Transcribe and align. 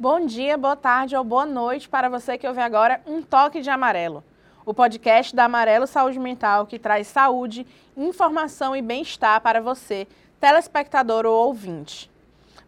Bom 0.00 0.24
dia, 0.24 0.56
boa 0.56 0.76
tarde 0.76 1.14
ou 1.14 1.22
boa 1.22 1.44
noite 1.44 1.86
para 1.86 2.08
você 2.08 2.38
que 2.38 2.48
ouve 2.48 2.62
agora 2.62 3.02
Um 3.06 3.20
Toque 3.20 3.60
de 3.60 3.68
Amarelo, 3.68 4.24
o 4.64 4.72
podcast 4.72 5.36
da 5.36 5.44
Amarelo 5.44 5.86
Saúde 5.86 6.18
Mental 6.18 6.64
que 6.64 6.78
traz 6.78 7.06
saúde, 7.06 7.66
informação 7.94 8.74
e 8.74 8.80
bem-estar 8.80 9.42
para 9.42 9.60
você, 9.60 10.08
telespectador 10.40 11.26
ou 11.26 11.48
ouvinte. 11.48 12.10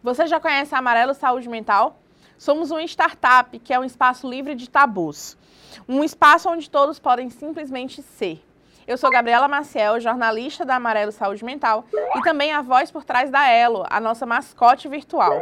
Você 0.03 0.27
já 0.27 0.39
conhece 0.39 0.75
a 0.75 0.77
Amarelo 0.77 1.15
Saúde 1.15 1.49
Mental? 1.49 1.97
Somos 2.37 2.69
uma 2.69 2.83
startup 2.83 3.57
que 3.57 3.73
é 3.73 3.79
um 3.79 3.83
espaço 3.83 4.29
livre 4.29 4.53
de 4.53 4.69
tabus, 4.69 5.35
um 5.89 6.03
espaço 6.03 6.47
onde 6.47 6.69
todos 6.69 6.99
podem 6.99 7.31
simplesmente 7.31 8.03
ser. 8.03 8.45
Eu 8.85 8.95
sou 8.95 9.09
Gabriela 9.09 9.47
Maciel, 9.47 9.99
jornalista 9.99 10.63
da 10.63 10.75
Amarelo 10.75 11.11
Saúde 11.11 11.43
Mental 11.43 11.83
e 12.15 12.21
também 12.21 12.53
a 12.53 12.61
voz 12.61 12.91
por 12.91 13.03
trás 13.03 13.31
da 13.31 13.49
Elo, 13.49 13.87
a 13.89 13.99
nossa 13.99 14.23
mascote 14.23 14.87
virtual. 14.87 15.41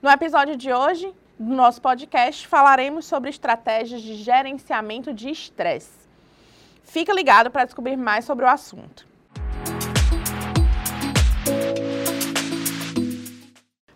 No 0.00 0.08
episódio 0.08 0.54
de 0.54 0.72
hoje 0.72 1.12
do 1.36 1.56
nosso 1.56 1.82
podcast, 1.82 2.46
falaremos 2.46 3.04
sobre 3.04 3.30
estratégias 3.30 4.00
de 4.00 4.14
gerenciamento 4.14 5.12
de 5.12 5.28
estresse. 5.28 5.90
Fica 6.84 7.12
ligado 7.12 7.50
para 7.50 7.64
descobrir 7.64 7.96
mais 7.96 8.24
sobre 8.24 8.44
o 8.44 8.48
assunto. 8.48 9.04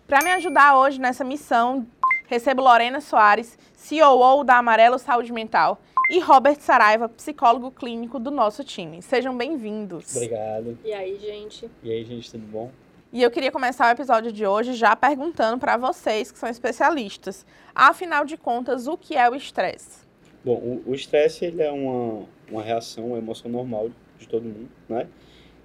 Para 0.05 0.21
me 0.25 0.31
ajudar 0.31 0.77
hoje 0.77 0.99
nessa 0.99 1.23
missão, 1.23 1.87
recebo 2.27 2.61
Lorena 2.61 2.99
Soares, 2.99 3.57
COO 3.87 4.43
da 4.43 4.57
Amarelo 4.57 4.99
Saúde 4.99 5.31
Mental, 5.31 5.79
e 6.09 6.19
Robert 6.19 6.59
Saraiva, 6.59 7.07
psicólogo 7.07 7.71
clínico 7.71 8.19
do 8.19 8.29
nosso 8.29 8.61
time. 8.61 9.01
Sejam 9.01 9.37
bem-vindos. 9.37 10.13
Obrigado. 10.13 10.77
E 10.83 10.91
aí, 10.91 11.17
gente? 11.17 11.71
E 11.81 11.89
aí, 11.89 12.03
gente, 12.03 12.29
tudo 12.29 12.45
bom? 12.45 12.69
E 13.13 13.21
eu 13.21 13.29
queria 13.29 13.51
começar 13.51 13.89
o 13.89 13.91
episódio 13.91 14.31
de 14.31 14.43
hoje 14.43 14.73
já 14.73 14.95
perguntando 14.95 15.59
para 15.59 15.77
vocês 15.77 16.31
que 16.31 16.39
são 16.39 16.49
especialistas. 16.49 17.45
Afinal 17.75 18.25
de 18.25 18.35
contas, 18.35 18.87
o 18.87 18.97
que 18.97 19.15
é 19.15 19.29
o 19.29 19.35
estresse? 19.35 20.03
Bom, 20.43 20.81
o 20.83 20.95
estresse 20.95 21.45
ele 21.45 21.61
é 21.61 21.71
uma, 21.71 22.25
uma 22.49 22.63
reação, 22.63 23.09
uma 23.09 23.19
emoção 23.19 23.51
normal 23.51 23.91
de 24.17 24.27
todo 24.27 24.45
mundo, 24.45 24.67
né? 24.89 25.07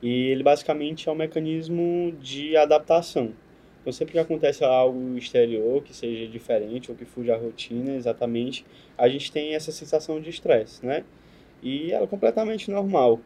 E 0.03 0.27
ele 0.27 0.43
basicamente 0.43 1.09
é 1.09 1.13
um 1.13 1.15
mecanismo 1.15 2.13
de 2.21 2.55
adaptação. 2.55 3.33
Então, 3.81 3.95
sempre 3.95 4.13
que 4.13 4.19
acontece 4.19 4.63
algo 4.63 5.17
exterior 5.17 5.83
que 5.83 5.97
seja 5.97 6.31
diferente 6.31 6.91
ou 6.91 6.97
que 6.99 7.07
fuja 7.07 7.35
à 7.35 7.39
rotina, 7.39 7.95
exatamente, 7.95 8.67
a 8.99 9.09
gente 9.09 9.33
tem 9.33 9.55
essa 9.55 9.73
sensação 9.73 10.21
de 10.21 10.29
estresse, 10.29 10.85
né? 10.85 11.03
E 11.63 11.93
ela 11.93 12.05
é 12.05 12.09
completamente 12.09 12.71
normal. 12.71 13.19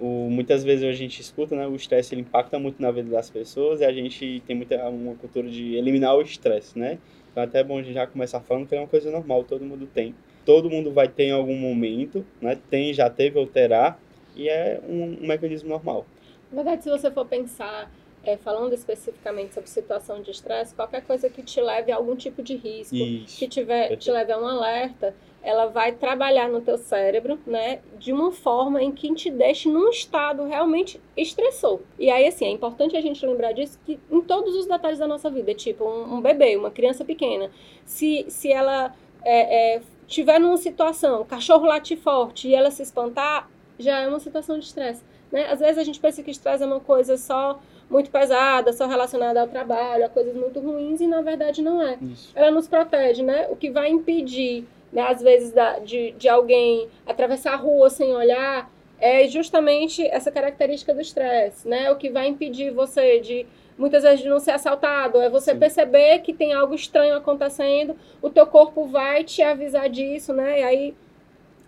O, 0.00 0.28
muitas 0.30 0.62
vezes 0.62 0.84
a 0.84 0.92
gente 0.92 1.20
escuta, 1.20 1.56
né, 1.56 1.66
o 1.66 1.74
estresse 1.74 2.14
ele 2.14 2.20
impacta 2.20 2.58
muito 2.58 2.80
na 2.80 2.90
vida 2.90 3.10
das 3.10 3.28
pessoas 3.28 3.80
e 3.80 3.84
a 3.84 3.92
gente 3.92 4.42
tem 4.46 4.54
muita 4.54 4.88
uma 4.88 5.14
cultura 5.16 5.48
de 5.48 5.74
eliminar 5.74 6.16
o 6.16 6.22
estresse, 6.22 6.78
né? 6.78 6.98
Então 7.32 7.42
até 7.42 7.60
é 7.60 7.64
bom 7.64 7.78
a 7.78 7.82
gente 7.82 7.94
já 7.94 8.06
começar 8.06 8.40
falando 8.40 8.66
que 8.66 8.74
é 8.74 8.78
uma 8.78 8.86
coisa 8.86 9.10
normal, 9.10 9.44
todo 9.44 9.64
mundo 9.64 9.88
tem. 9.92 10.14
Todo 10.44 10.70
mundo 10.70 10.92
vai 10.92 11.08
ter 11.08 11.24
em 11.24 11.32
algum 11.32 11.56
momento, 11.56 12.24
né? 12.40 12.56
Tem, 12.70 12.94
já 12.94 13.10
teve 13.10 13.38
ou 13.38 13.46
terá, 13.46 13.98
e 14.36 14.48
é 14.48 14.80
um, 14.88 15.24
um 15.24 15.26
mecanismo 15.26 15.68
normal. 15.68 16.06
Na 16.50 16.62
verdade, 16.62 16.84
se 16.84 16.90
você 16.90 17.10
for 17.10 17.26
pensar, 17.26 17.90
é, 18.28 18.36
falando 18.36 18.74
especificamente 18.74 19.54
sobre 19.54 19.70
situação 19.70 20.20
de 20.20 20.30
estresse, 20.30 20.74
qualquer 20.74 21.02
coisa 21.02 21.30
que 21.30 21.42
te 21.42 21.62
leve 21.62 21.90
a 21.90 21.96
algum 21.96 22.14
tipo 22.14 22.42
de 22.42 22.56
risco, 22.56 22.94
Isso. 22.94 23.38
que 23.38 23.48
tiver, 23.48 23.96
te 23.96 24.10
leve 24.10 24.30
a 24.30 24.38
um 24.38 24.46
alerta, 24.46 25.14
ela 25.42 25.66
vai 25.66 25.92
trabalhar 25.92 26.46
no 26.46 26.60
teu 26.60 26.76
cérebro, 26.76 27.38
né, 27.46 27.80
de 27.98 28.12
uma 28.12 28.30
forma 28.30 28.82
em 28.82 28.92
que 28.92 29.14
te 29.14 29.30
deixe 29.30 29.66
num 29.66 29.88
estado 29.88 30.44
realmente 30.44 31.00
estressor. 31.16 31.80
E 31.98 32.10
aí, 32.10 32.26
assim, 32.26 32.44
é 32.44 32.50
importante 32.50 32.94
a 32.98 33.00
gente 33.00 33.24
lembrar 33.24 33.52
disso 33.52 33.78
que 33.86 33.98
em 34.10 34.20
todos 34.20 34.54
os 34.54 34.66
detalhes 34.66 34.98
da 34.98 35.06
nossa 35.06 35.30
vida, 35.30 35.54
tipo 35.54 35.84
um, 35.84 36.16
um 36.16 36.20
bebê, 36.20 36.54
uma 36.54 36.70
criança 36.70 37.06
pequena, 37.06 37.50
se, 37.86 38.26
se 38.28 38.52
ela 38.52 38.94
é, 39.24 39.76
é, 39.76 39.82
tiver 40.06 40.38
numa 40.38 40.58
situação, 40.58 41.22
o 41.22 41.24
cachorro 41.24 41.64
late 41.64 41.96
forte 41.96 42.46
e 42.48 42.54
ela 42.54 42.70
se 42.70 42.82
espantar, 42.82 43.48
já 43.78 44.00
é 44.00 44.06
uma 44.06 44.20
situação 44.20 44.58
de 44.58 44.66
estresse. 44.66 45.02
Né? 45.32 45.50
Às 45.50 45.60
vezes 45.60 45.78
a 45.78 45.84
gente 45.84 45.98
pensa 45.98 46.22
que 46.22 46.30
estresse 46.30 46.62
é 46.62 46.66
uma 46.66 46.80
coisa 46.80 47.16
só 47.16 47.58
muito 47.90 48.10
pesada, 48.10 48.72
só 48.72 48.86
relacionada 48.86 49.40
ao 49.40 49.48
trabalho, 49.48 50.04
a 50.04 50.08
coisas 50.08 50.34
muito 50.34 50.60
ruins, 50.60 51.00
e 51.00 51.06
na 51.06 51.22
verdade 51.22 51.62
não 51.62 51.80
é. 51.80 51.98
Isso. 52.02 52.30
Ela 52.34 52.50
nos 52.50 52.68
protege, 52.68 53.22
né? 53.22 53.46
O 53.50 53.56
que 53.56 53.70
vai 53.70 53.88
impedir 53.88 54.66
né, 54.92 55.02
às 55.02 55.20
vezes 55.20 55.52
da, 55.52 55.78
de, 55.78 56.12
de 56.12 56.28
alguém 56.28 56.88
atravessar 57.06 57.52
a 57.52 57.56
rua 57.56 57.90
sem 57.90 58.14
olhar, 58.14 58.70
é 59.00 59.28
justamente 59.28 60.04
essa 60.06 60.30
característica 60.30 60.92
do 60.92 61.00
estresse, 61.00 61.68
né? 61.68 61.90
O 61.90 61.96
que 61.96 62.10
vai 62.10 62.26
impedir 62.26 62.72
você 62.72 63.20
de 63.20 63.46
muitas 63.76 64.02
vezes 64.02 64.20
de 64.20 64.28
não 64.28 64.40
ser 64.40 64.50
assaltado, 64.50 65.20
é 65.20 65.30
você 65.30 65.52
Sim. 65.52 65.58
perceber 65.58 66.18
que 66.18 66.32
tem 66.32 66.52
algo 66.52 66.74
estranho 66.74 67.14
acontecendo, 67.14 67.94
o 68.20 68.28
teu 68.28 68.44
corpo 68.44 68.86
vai 68.86 69.22
te 69.22 69.40
avisar 69.40 69.88
disso, 69.88 70.32
né? 70.32 70.60
E 70.60 70.62
aí 70.64 70.94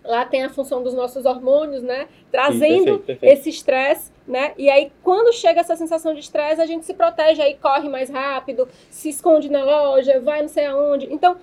lá 0.03 0.25
tem 0.25 0.43
a 0.43 0.49
função 0.49 0.83
dos 0.83 0.93
nossos 0.93 1.25
hormônios, 1.25 1.81
né? 1.81 2.09
Trazendo 2.29 2.99
perfeito, 2.99 2.99
perfeito. 2.99 3.33
esse 3.33 3.49
estresse, 3.49 4.11
né? 4.31 4.53
E 4.57 4.69
aí 4.69 4.91
quando 5.03 5.33
chega 5.33 5.59
essa 5.59 5.75
sensação 5.75 6.13
de 6.13 6.21
estresse, 6.21 6.61
a 6.61 6.65
gente 6.65 6.85
se 6.85 6.93
protege, 6.93 7.41
aí 7.41 7.55
corre 7.55 7.89
mais 7.89 8.09
rápido, 8.09 8.67
se 8.89 9.09
esconde 9.09 9.49
na 9.49 9.63
loja, 9.63 10.21
vai 10.21 10.41
não 10.41 10.47
sei 10.47 10.65
aonde. 10.65 11.13
Então, 11.13 11.35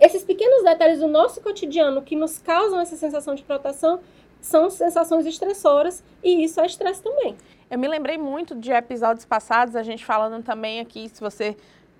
esses 0.00 0.24
pequenos 0.24 0.64
detalhes 0.64 1.00
do 1.00 1.06
nosso 1.06 1.42
cotidiano 1.42 2.00
que 2.00 2.16
nos 2.16 2.38
causam 2.38 2.80
essa 2.80 2.96
sensação 2.96 3.34
de 3.34 3.42
proteção 3.42 4.00
são 4.40 4.70
sensações 4.70 5.26
estressoras 5.26 6.02
e 6.24 6.42
isso 6.42 6.58
é 6.60 6.64
estresse 6.64 7.02
também. 7.02 7.36
Eu 7.70 7.78
me 7.78 7.86
lembrei 7.86 8.16
muito 8.16 8.54
de 8.54 8.72
episódios 8.72 9.26
passados, 9.26 9.76
a 9.76 9.82
gente 9.82 10.02
falando 10.02 10.42
também 10.42 10.80
aqui, 10.80 11.10
se 11.10 11.20
você 11.20 11.54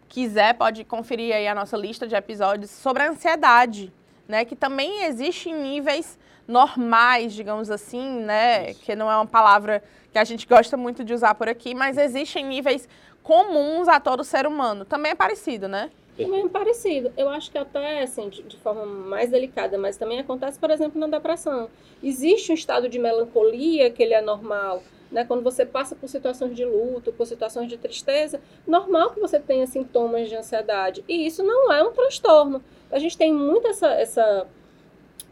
quiser, 0.08 0.54
pode 0.54 0.84
conferir 0.84 1.34
aí 1.34 1.46
a 1.46 1.54
nossa 1.54 1.76
lista 1.76 2.06
de 2.06 2.14
episódios 2.14 2.70
sobre 2.70 3.02
a 3.02 3.10
ansiedade, 3.10 3.92
né? 4.26 4.46
Que 4.46 4.56
também 4.56 5.04
existe 5.04 5.50
em 5.50 5.54
níveis 5.54 6.18
normais, 6.50 7.32
digamos 7.32 7.70
assim, 7.70 8.20
né? 8.20 8.70
Isso. 8.70 8.80
Que 8.80 8.96
não 8.96 9.10
é 9.10 9.14
uma 9.14 9.26
palavra 9.26 9.82
que 10.12 10.18
a 10.18 10.24
gente 10.24 10.46
gosta 10.46 10.76
muito 10.76 11.04
de 11.04 11.14
usar 11.14 11.34
por 11.36 11.48
aqui, 11.48 11.74
mas 11.74 11.96
existe 11.96 12.38
em 12.40 12.44
níveis 12.44 12.88
comuns 13.22 13.86
a 13.86 14.00
todo 14.00 14.24
ser 14.24 14.46
humano. 14.46 14.84
Também 14.84 15.12
é 15.12 15.14
parecido, 15.14 15.68
né? 15.68 15.90
Também 16.16 16.44
é 16.44 16.48
parecido. 16.48 17.12
Eu 17.16 17.28
acho 17.28 17.50
que 17.50 17.56
até, 17.56 18.02
assim, 18.02 18.28
de, 18.28 18.42
de 18.42 18.56
forma 18.58 18.84
mais 18.84 19.30
delicada, 19.30 19.78
mas 19.78 19.96
também 19.96 20.18
acontece, 20.18 20.58
por 20.58 20.70
exemplo, 20.70 21.00
na 21.00 21.06
depressão. 21.06 21.70
Existe 22.02 22.50
um 22.50 22.54
estado 22.54 22.88
de 22.88 22.98
melancolia 22.98 23.88
que 23.90 24.02
ele 24.02 24.12
é 24.12 24.20
normal, 24.20 24.82
né? 25.10 25.24
Quando 25.24 25.42
você 25.42 25.64
passa 25.64 25.94
por 25.94 26.08
situações 26.08 26.54
de 26.56 26.64
luto, 26.64 27.12
por 27.12 27.26
situações 27.26 27.68
de 27.68 27.78
tristeza, 27.78 28.40
normal 28.66 29.10
que 29.10 29.20
você 29.20 29.38
tenha 29.38 29.66
sintomas 29.66 30.28
de 30.28 30.34
ansiedade. 30.34 31.04
E 31.08 31.24
isso 31.26 31.42
não 31.44 31.72
é 31.72 31.82
um 31.82 31.92
transtorno. 31.92 32.60
A 32.90 32.98
gente 32.98 33.16
tem 33.16 33.32
muito 33.32 33.68
essa... 33.68 33.88
essa 33.92 34.46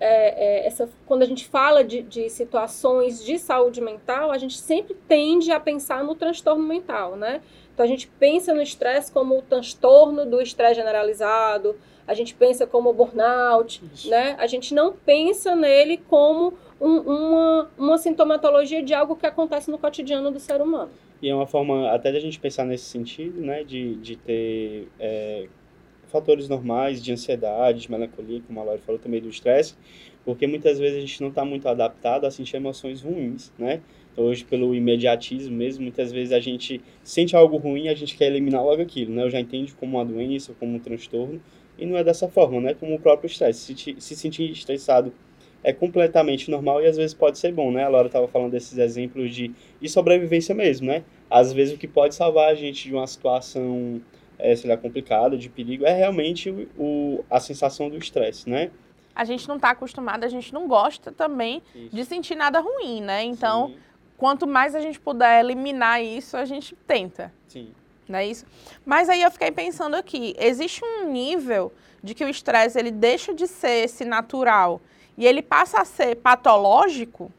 é, 0.00 0.62
é, 0.62 0.66
essa, 0.66 0.88
quando 1.06 1.22
a 1.22 1.26
gente 1.26 1.46
fala 1.46 1.82
de, 1.82 2.02
de 2.02 2.28
situações 2.30 3.24
de 3.24 3.38
saúde 3.38 3.80
mental, 3.80 4.30
a 4.30 4.38
gente 4.38 4.56
sempre 4.58 4.94
tende 5.08 5.50
a 5.50 5.58
pensar 5.60 6.04
no 6.04 6.14
transtorno 6.14 6.62
mental, 6.64 7.16
né? 7.16 7.40
Então 7.74 7.84
a 7.84 7.88
gente 7.88 8.08
pensa 8.18 8.52
no 8.54 8.62
estresse 8.62 9.10
como 9.12 9.38
o 9.38 9.42
transtorno 9.42 10.24
do 10.26 10.40
estresse 10.40 10.74
generalizado, 10.76 11.76
a 12.06 12.14
gente 12.14 12.34
pensa 12.34 12.66
como 12.66 12.92
burnout, 12.92 13.82
Isso. 13.92 14.08
né? 14.10 14.34
A 14.38 14.46
gente 14.46 14.74
não 14.74 14.92
pensa 14.92 15.54
nele 15.54 15.98
como 16.08 16.54
um- 16.80 17.00
uma, 17.00 17.70
uma 17.76 17.98
sintomatologia 17.98 18.82
de 18.82 18.94
algo 18.94 19.14
que 19.14 19.26
acontece 19.26 19.70
no 19.70 19.78
cotidiano 19.78 20.30
do 20.30 20.40
ser 20.40 20.60
humano. 20.60 20.90
E 21.20 21.28
é 21.28 21.34
uma 21.34 21.46
forma 21.46 21.90
até 21.90 22.10
de 22.10 22.16
a 22.16 22.20
gente 22.20 22.38
pensar 22.40 22.64
nesse 22.64 22.84
sentido, 22.84 23.40
né? 23.40 23.62
De, 23.64 23.96
de 23.96 24.16
ter 24.16 24.88
é, 24.98 25.48
fatores 26.08 26.48
normais 26.48 27.02
de 27.02 27.12
ansiedade, 27.12 27.82
de 27.82 27.90
melancolia, 27.90 28.42
como 28.46 28.60
a 28.60 28.64
Laura 28.64 28.80
falou 28.80 29.00
também 29.00 29.20
do 29.20 29.28
estresse, 29.28 29.74
porque 30.24 30.46
muitas 30.46 30.78
vezes 30.78 30.98
a 30.98 31.00
gente 31.00 31.20
não 31.20 31.28
está 31.28 31.44
muito 31.44 31.68
adaptado 31.68 32.26
a 32.26 32.30
sentir 32.30 32.56
emoções 32.56 33.02
ruins, 33.02 33.52
né? 33.58 33.80
Então, 34.12 34.24
hoje, 34.24 34.44
pelo 34.44 34.74
imediatismo 34.74 35.56
mesmo, 35.56 35.82
muitas 35.82 36.10
vezes 36.10 36.32
a 36.32 36.40
gente 36.40 36.80
sente 37.04 37.36
algo 37.36 37.56
ruim 37.56 37.84
e 37.84 37.88
a 37.88 37.94
gente 37.94 38.16
quer 38.16 38.26
eliminar 38.26 38.64
logo 38.64 38.82
aquilo, 38.82 39.14
né? 39.14 39.22
Eu 39.22 39.30
já 39.30 39.38
entendo 39.38 39.72
como 39.76 39.96
uma 39.96 40.04
doença, 40.04 40.52
como 40.58 40.74
um 40.74 40.78
transtorno, 40.78 41.40
e 41.78 41.86
não 41.86 41.96
é 41.96 42.02
dessa 42.02 42.28
forma, 42.28 42.60
né? 42.60 42.74
Como 42.74 42.94
o 42.94 42.98
próprio 42.98 43.28
estresse. 43.28 43.74
Se, 43.74 43.96
se 43.98 44.16
sentir 44.16 44.50
estressado 44.50 45.12
é 45.62 45.72
completamente 45.72 46.50
normal 46.50 46.82
e 46.82 46.86
às 46.86 46.96
vezes 46.96 47.14
pode 47.14 47.38
ser 47.38 47.52
bom, 47.52 47.70
né? 47.70 47.84
A 47.84 47.88
Laura 47.88 48.06
estava 48.06 48.28
falando 48.28 48.52
desses 48.52 48.78
exemplos 48.78 49.34
de, 49.34 49.52
de 49.80 49.88
sobrevivência 49.88 50.54
mesmo, 50.54 50.86
né? 50.86 51.04
Às 51.30 51.52
vezes 51.52 51.74
o 51.74 51.78
que 51.78 51.88
pode 51.88 52.14
salvar 52.14 52.50
a 52.50 52.54
gente 52.54 52.88
de 52.88 52.94
uma 52.94 53.06
situação, 53.06 54.00
é, 54.38 54.54
sei 54.54 54.70
lá, 54.70 54.76
complicada, 54.76 55.36
de 55.36 55.48
perigo, 55.48 55.84
é 55.84 55.92
realmente 55.92 56.50
o, 56.78 57.24
a 57.30 57.40
sensação 57.40 57.90
do 57.90 57.96
estresse, 57.96 58.48
né? 58.48 58.70
A 59.14 59.24
gente 59.24 59.48
não 59.48 59.56
está 59.56 59.70
acostumado, 59.70 60.22
a 60.24 60.28
gente 60.28 60.54
não 60.54 60.68
gosta 60.68 61.10
também 61.10 61.60
de 61.92 62.04
sentir 62.04 62.36
nada 62.36 62.60
ruim, 62.60 63.00
né? 63.00 63.24
Então, 63.24 63.68
Sim, 63.68 63.76
quanto 64.16 64.46
mais 64.46 64.76
a 64.76 64.80
gente 64.80 65.00
puder 65.00 65.40
eliminar 65.40 66.02
isso, 66.02 66.36
a 66.36 66.44
gente 66.44 66.76
tenta. 66.86 67.32
sim. 67.48 67.72
não 68.08 68.18
é 68.18 68.26
isso? 68.26 68.46
Mas 68.86 69.08
aí 69.08 69.20
eu 69.20 69.30
fiquei 69.30 69.50
pensando 69.50 69.94
aqui, 69.96 70.34
existe 70.38 70.84
um 70.84 71.10
nível 71.10 71.72
de 72.02 72.14
que 72.14 72.24
o 72.24 72.28
estresse 72.28 72.78
ele 72.78 72.92
deixa 72.92 73.34
de 73.34 73.48
ser 73.48 73.84
esse 73.84 74.04
natural 74.04 74.80
e 75.16 75.26
ele 75.26 75.42
passa 75.42 75.80
a 75.80 75.84
ser 75.84 76.14
patológico? 76.16 77.32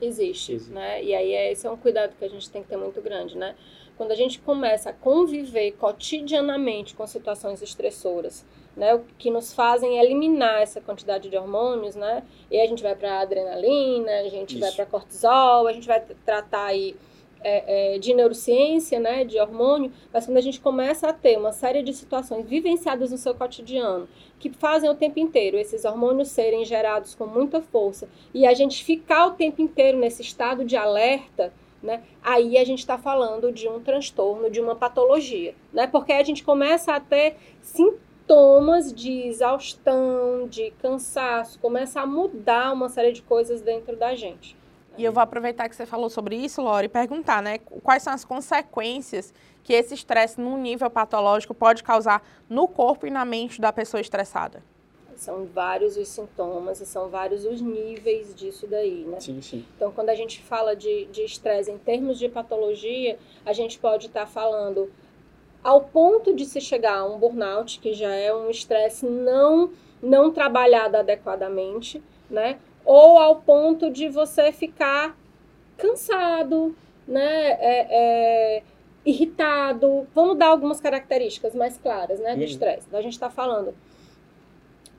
Existe, 0.00 0.52
Existe. 0.52 0.72
né? 0.72 1.02
E 1.02 1.14
aí 1.14 1.32
é, 1.32 1.52
esse 1.52 1.66
é 1.66 1.70
um 1.70 1.76
cuidado 1.76 2.14
que 2.18 2.24
a 2.24 2.28
gente 2.28 2.48
tem 2.48 2.62
que 2.62 2.68
ter 2.68 2.76
muito 2.76 3.00
grande, 3.00 3.36
né? 3.36 3.54
Quando 3.96 4.12
a 4.12 4.16
gente 4.16 4.40
começa 4.40 4.90
a 4.90 4.92
conviver 4.92 5.72
cotidianamente 5.72 6.94
com 6.94 7.06
situações 7.06 7.62
estressoras, 7.62 8.44
né, 8.76 9.00
que 9.18 9.30
nos 9.30 9.52
fazem 9.52 9.98
eliminar 9.98 10.60
essa 10.60 10.80
quantidade 10.80 11.28
de 11.28 11.36
hormônios, 11.36 11.94
né? 11.94 12.24
E 12.50 12.60
a 12.60 12.66
gente 12.66 12.82
vai 12.82 12.96
para 12.96 13.20
adrenalina, 13.20 14.10
a 14.20 14.28
gente 14.28 14.52
Isso. 14.52 14.60
vai 14.60 14.72
para 14.72 14.86
cortisol, 14.86 15.68
a 15.68 15.72
gente 15.72 15.86
vai 15.86 16.00
tratar 16.24 16.66
aí 16.66 16.96
é, 17.44 17.94
é, 17.94 17.98
de 17.98 18.14
neurociência, 18.14 18.98
né, 18.98 19.22
de 19.22 19.38
hormônio, 19.38 19.92
mas 20.10 20.24
quando 20.24 20.38
a 20.38 20.40
gente 20.40 20.58
começa 20.60 21.08
a 21.08 21.12
ter 21.12 21.38
uma 21.38 21.52
série 21.52 21.82
de 21.82 21.92
situações 21.92 22.46
vivenciadas 22.46 23.10
no 23.10 23.18
seu 23.18 23.34
cotidiano 23.34 24.08
que 24.38 24.48
fazem 24.48 24.88
o 24.88 24.94
tempo 24.94 25.20
inteiro 25.20 25.58
esses 25.58 25.84
hormônios 25.84 26.28
serem 26.28 26.64
gerados 26.64 27.14
com 27.14 27.26
muita 27.26 27.60
força 27.60 28.08
e 28.32 28.46
a 28.46 28.54
gente 28.54 28.82
ficar 28.82 29.26
o 29.26 29.32
tempo 29.32 29.60
inteiro 29.60 29.98
nesse 29.98 30.22
estado 30.22 30.64
de 30.64 30.74
alerta, 30.74 31.52
né, 31.84 32.02
aí 32.22 32.56
a 32.56 32.64
gente 32.64 32.78
está 32.78 32.96
falando 32.96 33.52
de 33.52 33.68
um 33.68 33.78
transtorno, 33.78 34.50
de 34.50 34.60
uma 34.60 34.74
patologia, 34.74 35.54
né, 35.72 35.86
porque 35.86 36.12
a 36.12 36.22
gente 36.24 36.42
começa 36.42 36.94
a 36.94 37.00
ter 37.00 37.36
sintomas 37.60 38.92
de 38.92 39.28
exaustão, 39.28 40.48
de 40.48 40.70
cansaço, 40.80 41.60
começa 41.60 42.00
a 42.00 42.06
mudar 42.06 42.72
uma 42.72 42.88
série 42.88 43.12
de 43.12 43.22
coisas 43.22 43.60
dentro 43.60 43.96
da 43.96 44.14
gente. 44.14 44.56
E 44.96 45.04
eu 45.04 45.12
vou 45.12 45.22
aproveitar 45.22 45.68
que 45.68 45.74
você 45.74 45.84
falou 45.84 46.08
sobre 46.08 46.36
isso, 46.36 46.62
Lore, 46.62 46.86
e 46.86 46.88
perguntar, 46.88 47.42
né, 47.42 47.58
quais 47.58 48.02
são 48.02 48.12
as 48.12 48.24
consequências 48.24 49.34
que 49.62 49.72
esse 49.72 49.92
estresse 49.94 50.40
num 50.40 50.56
nível 50.56 50.88
patológico 50.88 51.52
pode 51.52 51.82
causar 51.82 52.22
no 52.48 52.66
corpo 52.66 53.06
e 53.06 53.10
na 53.10 53.24
mente 53.24 53.60
da 53.60 53.72
pessoa 53.72 54.00
estressada? 54.00 54.62
São 55.20 55.46
vários 55.46 55.96
os 55.96 56.08
sintomas 56.08 56.80
e 56.80 56.86
são 56.86 57.08
vários 57.08 57.44
os 57.44 57.60
níveis 57.60 58.34
disso 58.34 58.66
daí, 58.66 59.04
né? 59.04 59.20
Sim, 59.20 59.40
sim. 59.40 59.64
Então, 59.76 59.92
quando 59.92 60.10
a 60.10 60.14
gente 60.14 60.42
fala 60.42 60.74
de 60.74 61.08
estresse 61.16 61.70
em 61.70 61.78
termos 61.78 62.18
de 62.18 62.28
patologia, 62.28 63.18
a 63.44 63.52
gente 63.52 63.78
pode 63.78 64.06
estar 64.06 64.20
tá 64.20 64.26
falando 64.26 64.90
ao 65.62 65.82
ponto 65.82 66.34
de 66.34 66.44
se 66.44 66.60
chegar 66.60 66.98
a 66.98 67.04
um 67.06 67.18
burnout, 67.18 67.80
que 67.80 67.94
já 67.94 68.14
é 68.14 68.34
um 68.34 68.50
estresse 68.50 69.06
não, 69.06 69.70
não 70.02 70.30
trabalhado 70.30 70.96
adequadamente, 70.96 72.02
né? 72.28 72.58
ou 72.84 73.18
ao 73.18 73.36
ponto 73.36 73.90
de 73.90 74.08
você 74.08 74.52
ficar 74.52 75.16
cansado, 75.76 76.76
né? 77.06 77.50
É, 77.60 77.86
é, 77.90 78.62
irritado. 79.04 80.06
Vamos 80.14 80.36
dar 80.36 80.48
algumas 80.48 80.80
características 80.80 81.54
mais 81.54 81.78
claras 81.78 82.20
né, 82.20 82.34
do 82.34 82.38
uhum. 82.38 82.44
estresse. 82.44 82.86
Então, 82.86 82.98
a 82.98 83.02
gente 83.02 83.14
está 83.14 83.30
falando 83.30 83.74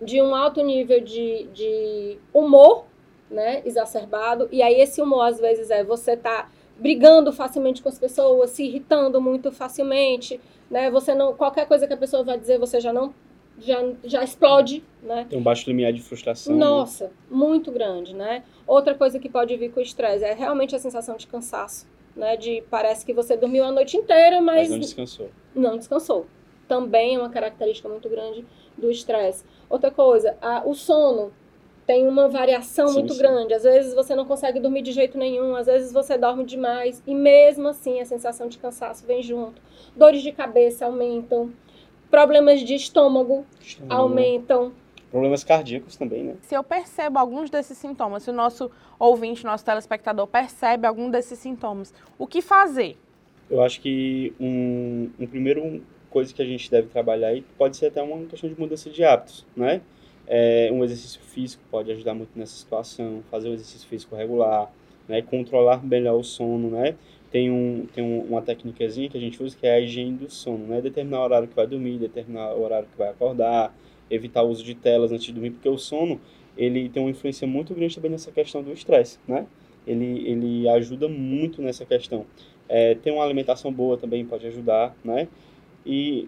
de 0.01 0.21
um 0.21 0.36
alto 0.36 0.62
nível 0.62 1.01
de, 1.01 1.47
de 1.53 2.18
humor 2.33 2.86
né, 3.30 3.62
exacerbado, 3.65 4.47
e 4.51 4.62
aí 4.62 4.80
esse 4.80 5.01
humor 5.01 5.27
às 5.27 5.39
vezes 5.39 5.69
é 5.69 5.83
você 5.83 6.15
tá 6.15 6.50
brigando 6.77 7.31
facilmente 7.31 7.81
com 7.81 7.89
as 7.89 7.97
pessoas, 7.97 8.51
se 8.51 8.63
irritando 8.63 9.21
muito 9.21 9.51
facilmente, 9.51 10.39
né? 10.69 10.92
Você 10.92 11.15
não 11.15 11.33
qualquer 11.33 11.68
coisa 11.68 11.88
que 11.88 11.94
a 11.94 11.97
pessoa 11.97 12.24
vai 12.24 12.38
dizer, 12.38 12.59
você 12.59 12.80
já 12.80 12.92
não 12.92 13.13
já, 13.57 13.81
já 14.03 14.24
explode, 14.24 14.83
né? 15.01 15.25
Tem 15.30 15.39
um 15.39 15.42
baixo 15.42 15.69
limiar 15.69 15.94
de 15.94 16.01
frustração. 16.01 16.53
Né? 16.53 16.59
Nossa, 16.59 17.06
né? 17.06 17.12
muito 17.30 17.71
grande, 17.71 18.13
né? 18.13 18.44
Outra 18.68 18.94
coisa 18.94 19.18
que 19.18 19.30
pode 19.30 19.56
vir 19.56 19.71
com 19.71 19.80
o 19.80 19.83
estresse 19.83 20.25
é 20.25 20.33
realmente 20.33 20.75
a 20.75 20.80
sensação 20.80 21.15
de 21.15 21.25
cansaço, 21.25 21.88
né? 22.15 22.36
De 22.36 22.62
parece 22.69 23.06
que 23.06 23.13
você 23.13 23.38
dormiu 23.38 23.63
a 23.63 23.71
noite 23.71 23.95
inteira, 23.95 24.42
mas, 24.42 24.63
mas 24.63 24.69
não 24.69 24.80
descansou. 24.80 25.30
Não 25.56 25.77
descansou. 25.77 26.25
Também 26.68 27.15
é 27.15 27.19
uma 27.19 27.30
característica 27.30 27.88
muito 27.88 28.09
grande 28.09 28.45
do 28.77 28.89
estresse. 28.89 29.44
Outra 29.69 29.92
coisa, 29.92 30.38
a, 30.42 30.63
o 30.66 30.74
sono 30.74 31.31
tem 31.86 32.07
uma 32.07 32.27
variação 32.27 32.88
sim, 32.88 32.94
muito 32.95 33.13
sim. 33.13 33.19
grande. 33.19 33.54
Às 33.54 33.63
vezes 33.63 33.94
você 33.94 34.16
não 34.16 34.25
consegue 34.25 34.60
dormir 34.60 34.81
de 34.81 34.92
jeito 34.92 35.18
nenhum, 35.18 35.56
às 35.56 35.68
vezes 35.68 35.92
você 35.92 36.18
dorme 36.18 36.44
demais 36.44 37.01
e 37.06 37.13
mesmo 37.13 37.68
assim 37.68 38.00
a 38.00 38.06
sensação 38.06 38.48
de 38.48 38.57
cansaço 38.57 39.06
vem 39.06 39.22
junto. 39.22 39.62
Dores 39.95 40.22
de 40.22 40.31
cabeça 40.31 40.86
aumentam, 40.86 41.51
Problemas 42.10 42.62
de 42.62 42.75
estômago, 42.75 43.45
estômago, 43.60 43.94
aumentam. 43.94 44.72
Problemas 45.12 45.44
cardíacos 45.44 45.95
também, 45.95 46.24
né? 46.24 46.36
Se 46.42 46.56
eu 46.56 46.63
percebo 46.63 47.19
alguns 47.19 47.50
desses 47.50 47.78
sintomas, 47.78 48.24
se 48.24 48.30
o 48.30 48.33
nosso 48.33 48.69
ouvinte, 49.00 49.44
nosso 49.44 49.66
telespectador 49.66 50.28
percebe 50.28 50.88
algum 50.88 51.10
desses 51.10 51.38
sintomas, 51.39 51.94
o 52.18 52.28
que 52.28 52.42
fazer? 52.42 52.98
Eu 53.50 53.62
acho 53.62 53.81
que 53.81 54.33
um, 54.39 55.10
um 55.19 55.28
primeiro 55.28 55.83
coisa 56.15 56.33
que 56.33 56.41
a 56.41 56.45
gente 56.45 56.71
deve 56.71 56.88
trabalhar 56.88 57.27
aí 57.27 57.44
pode 57.57 57.75
ser 57.75 57.88
até 57.88 58.01
uma 58.01 58.25
questão 58.25 58.50
de 58.50 58.57
mudança 58.57 58.89
de 58.89 59.03
hábitos, 59.03 59.45
né? 59.53 59.81
É, 60.25 60.69
um 60.71 60.81
exercício 60.81 61.19
físico 61.19 61.62
pode 61.69 61.91
ajudar 61.91 62.13
muito 62.13 62.31
nessa 62.39 62.56
situação, 62.56 63.21
fazer 63.29 63.50
um 63.50 63.53
exercício 63.53 63.85
físico 63.89 64.15
regular, 64.15 64.71
né? 65.09 65.21
Controlar 65.21 65.85
melhor 65.85 66.17
o 66.17 66.23
sono, 66.23 66.69
né? 66.69 66.95
tem, 67.35 67.51
um, 67.51 67.85
tem 67.94 68.01
um, 68.01 68.21
uma 68.21 68.41
técnicazinha 68.41 69.09
que 69.09 69.17
a 69.17 69.19
gente 69.19 69.44
usa 69.44 69.57
que 69.59 69.67
é 69.67 69.73
a 69.73 69.79
higiene 69.81 70.13
do 70.13 70.29
sono, 70.31 70.67
né? 70.67 70.79
Determinar 70.79 71.19
o 71.19 71.23
horário 71.25 71.47
que 71.50 71.53
vai 71.53 71.67
dormir, 71.67 71.97
determinar 71.97 72.53
o 72.53 72.63
horário 72.63 72.88
que 72.89 72.97
vai 72.97 73.09
acordar, 73.09 73.75
evitar 74.09 74.41
o 74.41 74.47
uso 74.47 74.63
de 74.63 74.73
telas 74.73 75.11
antes 75.11 75.25
de 75.25 75.33
dormir, 75.33 75.51
porque 75.51 75.68
o 75.68 75.77
sono 75.77 76.21
ele 76.57 76.88
tem 76.88 77.03
uma 77.03 77.09
influência 77.09 77.45
muito 77.45 77.73
grande 77.73 77.94
também 77.94 78.09
nessa 78.09 78.31
questão 78.31 78.63
do 78.63 78.71
estresse, 78.71 79.19
né? 79.27 79.45
Ele, 79.85 80.25
ele 80.25 80.69
ajuda 80.69 81.09
muito 81.09 81.61
nessa 81.61 81.85
questão. 81.85 82.25
É, 82.69 82.95
ter 82.95 83.11
uma 83.11 83.25
alimentação 83.25 83.69
boa 83.69 83.97
também 83.97 84.25
pode 84.25 84.47
ajudar, 84.47 84.95
né? 85.03 85.27
E, 85.85 86.27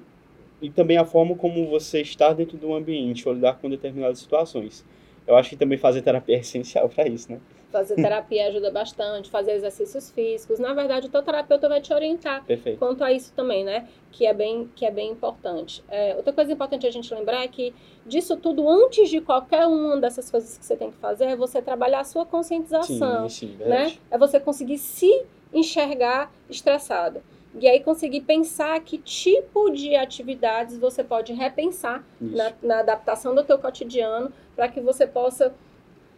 e 0.61 0.69
também 0.69 0.97
a 0.97 1.05
forma 1.05 1.35
como 1.35 1.67
você 1.67 2.01
está 2.01 2.33
dentro 2.33 2.57
do 2.57 2.73
ambiente, 2.73 3.27
ou 3.27 3.33
lidar 3.33 3.57
com 3.59 3.69
determinadas 3.69 4.19
situações. 4.19 4.85
Eu 5.25 5.35
acho 5.35 5.49
que 5.49 5.57
também 5.57 5.77
fazer 5.77 6.01
terapia 6.01 6.37
é 6.37 6.39
essencial 6.39 6.87
para 6.87 7.07
isso, 7.07 7.31
né? 7.31 7.39
Fazer 7.69 7.95
terapia 7.95 8.47
ajuda 8.47 8.71
bastante, 8.71 9.29
fazer 9.29 9.51
exercícios 9.51 10.09
físicos. 10.09 10.57
Na 10.57 10.73
verdade, 10.73 11.07
o 11.07 11.09
teu 11.09 11.21
terapeuta 11.21 11.67
vai 11.67 11.81
te 11.81 11.93
orientar 11.93 12.45
Perfeito. 12.45 12.79
quanto 12.79 13.03
a 13.03 13.11
isso 13.11 13.33
também, 13.33 13.65
né? 13.65 13.89
Que 14.09 14.25
é 14.25 14.33
bem, 14.33 14.69
que 14.73 14.85
é 14.85 14.91
bem 14.91 15.11
importante. 15.11 15.83
É, 15.89 16.15
outra 16.15 16.31
coisa 16.31 16.53
importante 16.53 16.87
a 16.87 16.91
gente 16.91 17.13
lembrar 17.13 17.43
é 17.43 17.47
que 17.49 17.75
disso 18.05 18.37
tudo, 18.37 18.69
antes 18.69 19.09
de 19.09 19.19
qualquer 19.19 19.67
uma 19.67 19.97
dessas 19.97 20.31
coisas 20.31 20.57
que 20.57 20.63
você 20.63 20.77
tem 20.77 20.91
que 20.91 20.97
fazer, 20.97 21.25
é 21.25 21.35
você 21.35 21.61
trabalhar 21.61 21.99
a 21.99 22.05
sua 22.05 22.25
conscientização. 22.25 23.27
Sim, 23.27 23.47
sim, 23.47 23.57
né? 23.59 23.97
É 24.09 24.17
você 24.17 24.39
conseguir 24.39 24.77
se 24.77 25.25
enxergar 25.53 26.31
estressado. 26.49 27.21
E 27.59 27.67
aí 27.67 27.79
conseguir 27.79 28.21
pensar 28.21 28.79
que 28.81 28.97
tipo 28.97 29.69
de 29.69 29.95
atividades 29.95 30.77
você 30.77 31.03
pode 31.03 31.33
repensar 31.33 32.03
na, 32.19 32.53
na 32.61 32.79
adaptação 32.79 33.33
do 33.33 33.43
teu 33.43 33.57
cotidiano 33.57 34.31
para 34.55 34.67
que 34.67 34.79
você 34.79 35.07
possa 35.07 35.53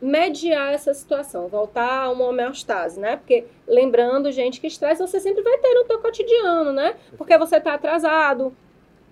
mediar 0.01 0.73
essa 0.73 0.93
situação, 0.93 1.47
voltar 1.47 2.03
a 2.03 2.11
uma 2.11 2.25
homeostase, 2.25 2.99
né? 2.99 3.17
Porque 3.17 3.45
lembrando, 3.67 4.31
gente, 4.31 4.61
que 4.61 4.67
estresse 4.67 5.01
você 5.01 5.19
sempre 5.19 5.43
vai 5.43 5.57
ter 5.57 5.73
no 5.73 5.83
teu 5.83 5.99
cotidiano, 5.99 6.71
né? 6.71 6.95
Porque 7.17 7.37
você 7.37 7.57
está 7.57 7.73
atrasado, 7.73 8.55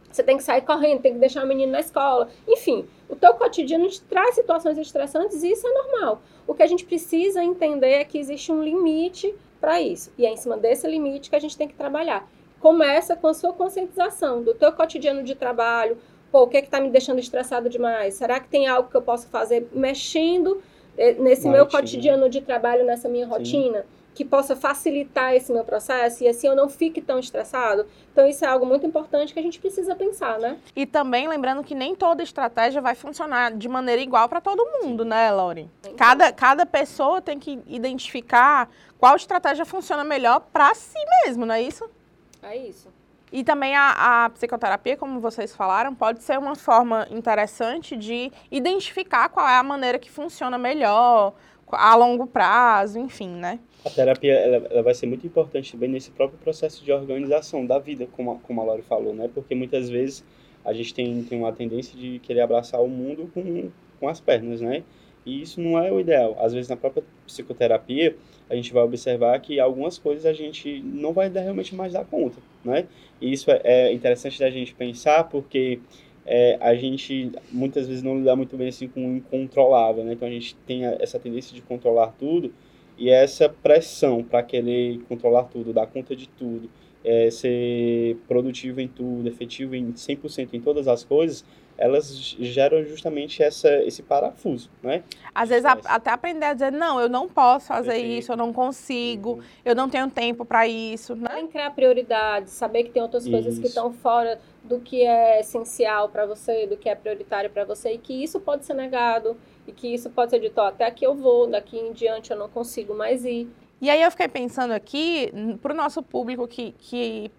você 0.10 0.24
tem 0.24 0.38
que 0.38 0.44
sair 0.44 0.62
correndo, 0.62 1.02
tem 1.02 1.14
que 1.14 1.20
deixar 1.20 1.44
o 1.44 1.48
menino 1.48 1.72
na 1.72 1.82
escola, 1.82 2.30
enfim, 2.48 2.88
o 3.10 3.16
teu 3.16 3.34
cotidiano 3.34 3.88
te 3.90 4.02
traz 4.02 4.36
situações 4.36 4.78
estressantes 4.78 5.44
e 5.44 5.52
isso 5.52 5.68
é 5.68 5.72
normal. 5.72 6.22
O 6.46 6.54
que 6.54 6.64
a 6.64 6.68
gente 6.68 6.86
precisa 6.86 7.44
entender 7.44 7.92
é 7.92 8.06
que 8.06 8.18
existe 8.18 8.52
um 8.52 8.64
limite 8.64 9.36
para 9.60 9.82
isso 9.82 10.12
e 10.18 10.26
é 10.26 10.32
em 10.32 10.38
cima 10.38 10.58
desse 10.58 10.88
limite 10.88 11.30
que 11.30 11.36
a 11.36 11.40
gente 11.40 11.58
tem 11.58 11.68
que 11.68 11.76
trabalhar. 11.76 12.28
Começa 12.60 13.16
com 13.16 13.28
a 13.28 13.34
sua 13.34 13.54
conscientização 13.54 14.42
do 14.42 14.54
teu 14.54 14.72
cotidiano 14.72 15.24
de 15.24 15.36
trabalho, 15.36 15.98
Pô, 16.32 16.44
o 16.44 16.48
que 16.48 16.58
é 16.58 16.60
está 16.60 16.80
me 16.80 16.90
deixando 16.90 17.20
estressado 17.20 17.70
demais? 17.70 18.16
Será 18.16 18.40
que 18.40 18.50
tem 18.50 18.68
algo 18.68 18.90
que 18.90 18.98
eu 18.98 19.02
posso 19.02 19.28
fazer 19.30 19.68
mexendo 19.72 20.62
é, 20.98 21.14
nesse 21.14 21.48
meu 21.48 21.66
cotidiano 21.66 22.30
de 22.30 22.42
trabalho, 22.42 22.86
nessa 22.86 23.08
minha 23.08 23.26
rotina, 23.26 23.80
Sim. 23.80 23.86
Que 24.18 24.26
possa 24.26 24.56
facilitar 24.56 25.36
esse 25.36 25.54
meu 25.54 25.64
processo 25.64 26.24
e 26.24 26.28
assim 26.28 26.48
eu 26.48 26.56
não 26.56 26.68
fique 26.68 27.00
tão 27.00 27.20
estressado. 27.20 27.86
Então 28.12 28.28
isso 28.28 28.44
é 28.44 28.48
algo 28.48 28.66
muito 28.66 28.84
importante 28.84 29.32
que 29.32 29.40
a 29.40 29.44
gente 29.44 29.60
precisa 29.60 29.96
pensar, 29.96 30.40
né? 30.40 30.58
E 30.76 30.88
também 30.88 31.28
lembrando 31.28 31.64
que 31.64 31.76
nem 31.76 31.94
toda 31.94 32.24
estratégia 32.24 32.82
vai 32.82 32.96
funcionar 32.96 33.52
de 33.52 33.70
maneira 33.70 34.02
igual 34.02 34.28
para 34.28 34.42
todo 34.42 34.82
mundo, 34.82 35.06
né, 35.06 35.30
Lauren? 35.30 35.70
Cada, 35.96 36.32
cada 36.32 36.66
pessoa 36.66 37.22
tem 37.22 37.38
que 37.38 37.60
identificar 37.68 38.68
qual 38.98 39.16
estratégia 39.16 39.66
funciona 39.66 40.04
melhor 40.04 40.40
para 40.52 40.74
si 40.74 40.98
mesmo, 41.24 41.46
não 41.46 41.54
é 41.54 41.62
isso? 41.62 41.88
É 42.42 42.58
isso. 42.58 42.88
E 43.32 43.44
também 43.44 43.76
a, 43.76 44.26
a, 44.26 44.30
psicoterapia, 44.32 44.98
como 44.98 45.20
vocês 45.20 45.56
falaram, 45.56 45.94
pode 45.94 46.24
ser 46.24 46.40
uma 46.40 46.56
forma 46.56 47.06
interessante 47.12 47.96
de 47.96 48.32
identificar 48.50 49.30
qual 49.30 49.48
é 49.48 49.58
a 49.58 49.64
maneira 49.64 50.00
que 50.00 50.10
funciona 50.10 50.58
melhor, 50.58 51.34
a 51.72 51.96
longo 51.96 52.28
prazo, 52.28 52.98
enfim, 53.00 53.30
né? 53.30 53.60
A 53.84 53.90
terapia 53.90 54.34
ela, 54.34 54.68
ela 54.70 54.84
vai 54.84 54.94
ser 54.94 55.06
muito 55.06 55.26
importante 55.26 55.72
também 55.72 55.90
nesse 55.90 56.12
próprio 56.12 56.40
processo 56.40 56.84
de 56.84 56.92
organização 56.92 57.66
da 57.66 57.78
vida, 57.80 58.08
como 58.12 58.32
a, 58.32 58.36
como 58.36 58.62
a 58.62 58.64
Lori 58.64 58.82
falou, 58.82 59.14
né? 59.14 59.30
Porque 59.34 59.54
muitas 59.54 59.90
vezes 59.90 60.24
a 60.64 60.74
gente 60.74 60.94
tem, 60.94 61.24
tem 61.24 61.40
uma 61.40 61.52
tendência 61.52 61.98
de 61.98 62.20
querer 62.20 62.42
abraçar 62.42 62.82
o 62.82 62.88
mundo 62.88 63.30
com, 63.34 63.70
com 64.00 64.08
as 64.08 64.20
pernas, 64.20 64.62
né? 64.62 64.84
E 65.26 65.42
isso 65.42 65.60
não 65.60 65.78
é 65.78 65.92
o 65.92 66.00
ideal. 66.00 66.38
Às 66.40 66.54
vezes, 66.54 66.70
na 66.70 66.78
própria 66.78 67.04
psicoterapia, 67.26 68.16
a 68.50 68.56
gente 68.56 68.72
vai 68.72 68.82
observar 68.82 69.38
que 69.42 69.60
algumas 69.60 69.98
coisas 69.98 70.26
a 70.26 70.32
gente 70.32 70.82
não 70.82 71.12
vai 71.12 71.28
realmente 71.28 71.76
mais 71.76 71.92
dar 71.92 72.06
conta, 72.06 72.38
né? 72.64 72.86
E 73.20 73.34
isso 73.34 73.52
é, 73.52 73.60
é 73.64 73.94
interessante 73.94 74.40
da 74.40 74.50
gente 74.50 74.74
pensar 74.74 75.26
porque 75.26 75.82
é, 76.28 76.58
a 76.60 76.76
gente 76.76 77.32
muitas 77.52 77.88
vezes 77.88 78.04
não 78.04 78.18
lida 78.18 78.36
muito 78.36 78.58
bem 78.58 78.68
assim 78.68 78.88
com 78.90 79.00
o 79.00 79.16
incontrolável, 79.18 80.04
né? 80.04 80.14
Então 80.14 80.28
a 80.28 80.32
gente 80.32 80.56
tem 80.68 80.84
essa 80.86 81.18
tendência 81.18 81.56
de 81.56 81.62
controlar 81.62 82.14
tudo 82.20 82.54
e 82.98 83.10
essa 83.10 83.48
pressão 83.48 84.22
para 84.24 84.44
querer 84.44 85.00
controlar 85.08 85.46
tudo, 85.46 85.72
dar 85.72 85.88
conta 85.88 86.16
de 86.16 86.28
tudo, 86.28 86.70
é, 87.04 87.30
ser 87.32 88.18
produtivo 88.28 88.82
em 88.82 88.88
tudo, 88.88 89.28
efetivo 89.30 89.74
em 89.76 89.94
100% 89.94 90.50
em 90.54 90.60
todas 90.60 90.88
as 90.88 91.04
coisas, 91.04 91.46
elas 91.78 92.36
geram 92.40 92.84
justamente 92.84 93.44
essa, 93.44 93.70
esse 93.84 94.02
parafuso, 94.02 94.68
né? 94.82 95.04
Às 95.34 95.50
vezes 95.50 95.64
a, 95.64 95.74
até 95.86 96.10
aprender 96.10 96.48
a 96.48 96.54
dizer, 96.56 96.72
não, 96.72 97.00
eu 97.00 97.08
não 97.08 97.30
posso 97.30 97.68
fazer 97.68 97.92
Perfeito. 97.92 98.20
isso, 98.20 98.32
eu 98.32 98.38
não 98.38 98.52
consigo, 98.52 99.34
Uhum. 99.34 99.42
eu 99.64 99.76
não 99.76 99.88
tenho 99.88 100.10
tempo 100.10 100.44
para 100.44 100.68
isso, 100.68 101.16
né? 101.16 101.30
Que 101.42 101.48
criar 101.50 101.70
prioridades, 101.70 102.52
saber 102.52 102.84
que 102.86 102.90
tem 102.90 103.02
outras 103.02 103.28
coisas 103.28 103.54
que 103.60 103.68
Isso. 103.68 103.78
estão 103.78 103.94
fora 103.94 104.40
do 104.68 104.80
que 104.80 105.04
é 105.04 105.40
essencial 105.40 106.10
para 106.10 106.26
você, 106.26 106.68
do 106.68 106.78
que 106.78 106.90
é 106.90 106.96
prioritário 106.96 107.50
para 107.50 107.64
você, 107.64 107.94
e 107.94 107.98
que 107.98 108.14
isso 108.14 108.40
pode 108.40 108.66
ser 108.66 108.74
negado, 108.74 109.38
e 109.66 109.72
que 109.72 109.94
isso 109.94 110.10
pode 110.10 110.32
ser 110.32 110.40
dito, 110.40 110.60
ó, 110.60 110.68
até 110.68 110.86
aqui 110.86 111.06
eu 111.06 111.16
vou, 111.16 111.48
daqui 111.48 111.78
em 111.78 111.94
diante 111.94 112.32
eu 112.32 112.38
não 112.38 112.50
consigo 112.50 112.94
mais 112.94 113.24
ir. 113.26 113.48
E 113.82 113.90
aí 113.90 114.02
eu 114.02 114.12
fiquei 114.12 114.28
pensando 114.28 114.72
aqui, 114.72 115.32
para 115.62 115.74
o 115.74 115.76
nosso 115.76 116.04
público 116.04 116.48
que, 116.48 116.74
que, 116.78 117.32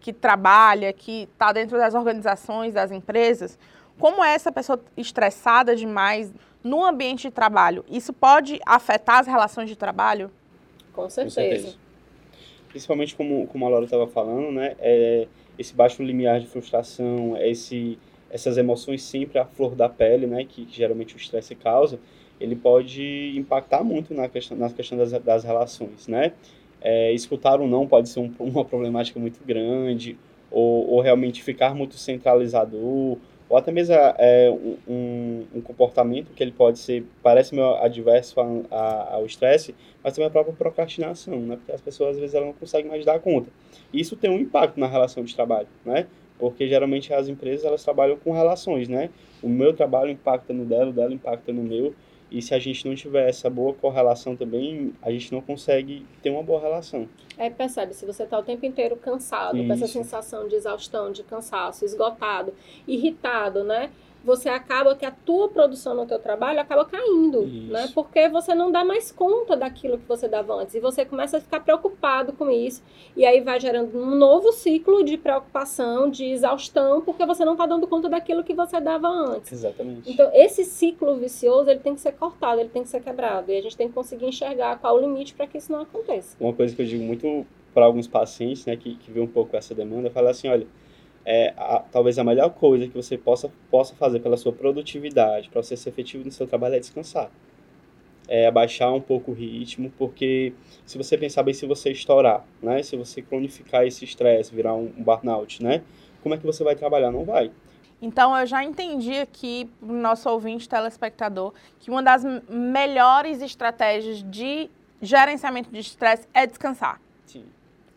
que 0.00 0.12
trabalha, 0.12 0.92
que 0.92 1.22
está 1.32 1.52
dentro 1.52 1.76
das 1.76 1.94
organizações, 1.94 2.72
das 2.74 2.90
empresas, 2.92 3.58
como 3.98 4.22
é 4.22 4.34
essa 4.34 4.52
pessoa 4.52 4.80
estressada 4.96 5.74
demais 5.74 6.32
no 6.62 6.84
ambiente 6.84 7.22
de 7.22 7.30
trabalho? 7.30 7.84
Isso 7.88 8.12
pode 8.12 8.60
afetar 8.64 9.18
as 9.18 9.26
relações 9.26 9.68
de 9.68 9.76
trabalho? 9.76 10.30
Com 10.92 11.02
Com 11.02 11.10
certeza. 11.10 11.34
certeza. 11.34 11.76
Principalmente 12.68 13.16
como, 13.16 13.46
como 13.48 13.66
a 13.66 13.68
Laura 13.70 13.86
estava 13.86 14.06
falando, 14.06 14.52
né? 14.52 14.76
É 14.78 15.26
esse 15.58 15.74
baixo 15.74 16.02
limiar 16.02 16.40
de 16.40 16.46
frustração, 16.46 17.36
esse, 17.38 17.98
essas 18.30 18.56
emoções 18.56 19.02
sempre 19.02 19.38
à 19.38 19.44
flor 19.44 19.74
da 19.74 19.88
pele, 19.88 20.26
né? 20.26 20.44
Que, 20.44 20.64
que 20.64 20.76
geralmente 20.76 21.14
o 21.14 21.18
estresse 21.18 21.54
causa, 21.54 21.98
ele 22.40 22.54
pode 22.54 23.32
impactar 23.36 23.82
muito 23.82 24.14
na 24.14 24.28
questão, 24.28 24.56
na 24.56 24.70
questão 24.70 24.96
das, 24.96 25.10
das 25.12 25.44
relações, 25.44 26.06
né? 26.08 26.32
É, 26.80 27.12
escutar 27.12 27.60
ou 27.60 27.66
não 27.66 27.86
pode 27.86 28.08
ser 28.08 28.20
um- 28.20 28.32
uma 28.38 28.64
problemática 28.64 29.18
muito 29.18 29.40
grande, 29.44 30.16
ou, 30.50 30.88
ou 30.90 31.00
realmente 31.00 31.42
ficar 31.42 31.74
muito 31.74 31.96
centralizador, 31.96 33.18
ou 33.48 33.56
até 33.56 33.72
mesmo 33.72 33.94
é, 33.94 34.50
um, 34.86 35.44
um, 35.54 35.60
comportamento 35.60 36.32
que 36.34 36.42
ele 36.42 36.52
pode 36.52 36.78
ser, 36.78 37.04
parece 37.22 37.54
meio 37.54 37.74
adverso 37.76 38.38
a- 38.40 38.44
a- 38.70 39.14
ao 39.14 39.26
estresse, 39.26 39.74
mas 40.02 40.12
também 40.14 40.28
a 40.28 40.30
própria 40.30 40.54
procrastinação, 40.54 41.40
né? 41.40 41.56
Porque 41.56 41.72
as 41.72 41.80
pessoas, 41.80 42.10
às 42.10 42.18
vezes, 42.18 42.34
elas 42.34 42.46
não 42.48 42.54
conseguem 42.54 42.90
mais 42.90 43.04
dar 43.04 43.18
conta. 43.20 43.48
Isso 43.92 44.16
tem 44.16 44.30
um 44.30 44.38
impacto 44.38 44.78
na 44.78 44.86
relação 44.86 45.24
de 45.24 45.34
trabalho, 45.34 45.68
né? 45.84 46.06
Porque, 46.38 46.68
geralmente, 46.68 47.12
as 47.12 47.28
empresas, 47.28 47.64
elas 47.64 47.82
trabalham 47.82 48.16
com 48.16 48.32
relações, 48.32 48.88
né? 48.88 49.10
O 49.42 49.48
meu 49.48 49.72
trabalho 49.72 50.10
impacta 50.10 50.52
no 50.52 50.64
dela, 50.64 50.90
o 50.90 50.92
dela 50.92 51.12
impacta 51.12 51.52
no 51.52 51.62
meu, 51.62 51.94
e 52.30 52.42
se 52.42 52.54
a 52.54 52.58
gente 52.58 52.86
não 52.86 52.94
tiver 52.94 53.28
essa 53.28 53.48
boa 53.48 53.72
correlação 53.74 54.36
também, 54.36 54.92
a 55.02 55.10
gente 55.10 55.32
não 55.32 55.40
consegue 55.40 56.04
ter 56.22 56.30
uma 56.30 56.42
boa 56.42 56.60
relação. 56.60 57.08
Aí 57.36 57.50
percebe, 57.50 57.94
se 57.94 58.04
você 58.04 58.24
está 58.24 58.38
o 58.38 58.42
tempo 58.42 58.66
inteiro 58.66 58.96
cansado, 58.96 59.56
com 59.56 59.72
essa 59.72 59.84
Isso. 59.84 59.94
sensação 59.94 60.48
de 60.48 60.54
exaustão, 60.54 61.10
de 61.10 61.22
cansaço, 61.22 61.84
esgotado, 61.84 62.52
irritado, 62.86 63.64
né? 63.64 63.90
Você 64.24 64.48
acaba 64.48 64.94
que 64.94 65.06
a 65.06 65.10
tua 65.10 65.48
produção 65.48 65.94
no 65.94 66.06
teu 66.06 66.18
trabalho 66.18 66.60
acaba 66.60 66.84
caindo, 66.84 67.44
Isso. 67.44 67.72
né? 67.72 67.88
Porque 67.94 68.28
você 68.28 68.54
não 68.54 68.70
dá 68.70 68.84
mais 68.84 69.12
conta 69.12 69.56
daquilo 69.56 69.98
que 69.98 70.06
você 70.06 70.28
dava 70.28 70.54
antes. 70.54 70.74
E 70.74 70.80
você 70.80 71.04
começa 71.04 71.38
a 71.38 71.40
ficar 71.40 71.60
preocupado 71.60 72.32
com 72.32 72.50
isso. 72.50 72.82
E 73.16 73.24
aí 73.24 73.40
vai 73.40 73.58
gerando 73.60 73.96
um 73.98 74.14
novo 74.14 74.52
ciclo 74.52 75.04
de 75.04 75.16
preocupação, 75.16 76.10
de 76.10 76.24
exaustão, 76.24 77.00
porque 77.00 77.24
você 77.24 77.44
não 77.44 77.52
está 77.52 77.66
dando 77.66 77.86
conta 77.86 78.08
daquilo 78.08 78.44
que 78.44 78.54
você 78.54 78.80
dava 78.80 79.08
antes. 79.08 79.52
Exatamente. 79.52 80.10
Então, 80.10 80.30
esse 80.34 80.64
ciclo 80.64 81.16
vicioso, 81.16 81.70
ele 81.70 81.80
tem 81.80 81.94
que 81.94 82.00
ser 82.00 82.12
cortado, 82.12 82.60
ele 82.60 82.70
tem 82.70 82.82
que 82.82 82.88
ser 82.88 83.00
quebrado. 83.00 83.50
E 83.50 83.56
a 83.56 83.62
gente 83.62 83.76
tem 83.76 83.88
que 83.88 83.94
conseguir 83.94 84.26
enxergar 84.26 84.78
qual 84.78 84.96
o 84.96 85.00
limite 85.00 85.34
para 85.34 85.46
que 85.46 85.58
isso 85.58 85.72
não 85.72 85.82
aconteça. 85.82 86.36
uma 86.40 86.52
coisa 86.52 86.74
que 86.74 86.82
eu 86.82 86.86
digo 86.86 87.04
muito 87.04 87.46
para 87.72 87.84
alguns 87.84 88.08
pacientes, 88.08 88.66
né, 88.66 88.76
que, 88.76 88.96
que 88.96 89.10
vê 89.10 89.20
um 89.20 89.26
pouco 89.26 89.56
essa 89.56 89.74
demanda, 89.74 90.08
é 90.08 90.10
falar 90.10 90.30
assim, 90.30 90.48
olha, 90.48 90.66
é, 91.24 91.52
a- 91.56 91.82
talvez 91.92 92.18
a 92.18 92.24
melhor 92.24 92.50
coisa 92.50 92.86
que 92.86 92.94
você 92.94 93.18
possa, 93.18 93.50
possa 93.70 93.94
fazer 93.94 94.20
pela 94.20 94.36
sua 94.36 94.52
produtividade, 94.52 95.48
para 95.48 95.62
você 95.62 95.76
ser 95.76 95.90
efetivo 95.90 96.24
no 96.24 96.32
seu 96.32 96.46
trabalho, 96.46 96.74
é 96.76 96.80
descansar. 96.80 97.30
É 98.30 98.46
abaixar 98.46 98.92
um 98.92 99.00
pouco 99.00 99.30
o 99.30 99.34
ritmo, 99.34 99.90
porque 99.96 100.52
se 100.84 100.98
você 100.98 101.16
pensar 101.16 101.42
bem, 101.42 101.54
se 101.54 101.64
você 101.66 101.90
estourar, 101.90 102.44
né, 102.62 102.82
se 102.82 102.94
você 102.94 103.22
cronificar 103.22 103.86
esse 103.86 104.04
estresse, 104.04 104.54
virar 104.54 104.74
um, 104.74 104.92
um 104.98 105.02
burnout, 105.02 105.62
né, 105.62 105.82
como 106.22 106.34
é 106.34 106.38
que 106.38 106.44
você 106.44 106.62
vai 106.62 106.74
trabalhar? 106.76 107.10
Não 107.10 107.24
vai. 107.24 107.50
Então, 108.00 108.36
eu 108.36 108.46
já 108.46 108.62
entendi 108.62 109.14
aqui, 109.14 109.68
nosso 109.82 110.28
ouvinte 110.30 110.68
telespectador, 110.68 111.52
que 111.80 111.90
uma 111.90 112.02
das 112.02 112.22
melhores 112.48 113.42
estratégias 113.42 114.22
de 114.22 114.70
gerenciamento 115.02 115.70
de 115.70 115.80
estresse 115.80 116.28
é 116.32 116.46
descansar. 116.46 117.00
Sim. 117.26 117.44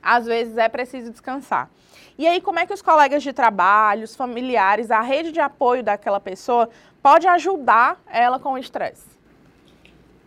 Às 0.01 0.25
vezes 0.25 0.57
é 0.57 0.67
preciso 0.67 1.11
descansar. 1.11 1.69
E 2.17 2.27
aí, 2.27 2.41
como 2.41 2.59
é 2.59 2.65
que 2.65 2.73
os 2.73 2.81
colegas 2.81 3.23
de 3.23 3.33
trabalho, 3.33 4.03
os 4.03 4.15
familiares, 4.15 4.91
a 4.91 5.01
rede 5.01 5.31
de 5.31 5.39
apoio 5.39 5.83
daquela 5.83 6.19
pessoa 6.19 6.69
pode 7.01 7.27
ajudar 7.27 8.01
ela 8.07 8.39
com 8.39 8.53
o 8.53 8.57
estresse? 8.57 9.09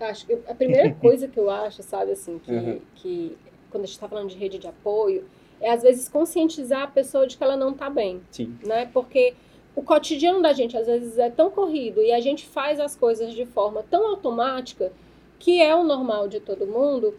Acho 0.01 0.27
que 0.27 0.39
a 0.49 0.55
primeira 0.55 0.93
coisa 1.01 1.29
que 1.29 1.39
eu 1.39 1.51
acho, 1.51 1.83
sabe, 1.83 2.13
assim, 2.13 2.39
que, 2.39 2.51
Uhum. 2.53 2.81
que 2.97 3.39
quando 3.71 3.85
a 3.85 3.87
gente 3.87 3.95
está 3.95 4.09
falando 4.09 4.29
de 4.29 4.37
rede 4.37 4.59
de 4.59 4.67
apoio, 4.67 5.25
é 5.61 5.71
às 5.71 5.83
vezes 5.83 6.09
conscientizar 6.09 6.83
a 6.83 6.87
pessoa 6.89 7.27
de 7.27 7.37
que 7.37 7.45
ela 7.45 7.57
não 7.57 7.71
está 7.71 7.89
bem, 7.89 8.21
Sim. 8.31 8.57
né? 8.65 8.89
Porque 8.93 9.35
o 9.75 9.83
cotidiano 9.83 10.43
da 10.43 10.53
gente 10.53 10.77
às 10.77 10.87
vezes 10.87 11.19
é 11.19 11.31
tão 11.31 11.51
corrido 11.51 12.01
e 12.03 12.13
a 12.13 12.21
gente 12.21 12.47
faz 12.47 12.79
as 12.81 12.95
coisas 12.97 13.33
de 13.33 13.47
forma 13.47 13.85
tão 13.91 14.07
automática, 14.09 14.93
que 15.39 15.61
é 15.63 15.75
o 15.75 15.85
normal 15.85 16.29
de 16.29 16.41
todo 16.41 16.67
mundo, 16.67 17.15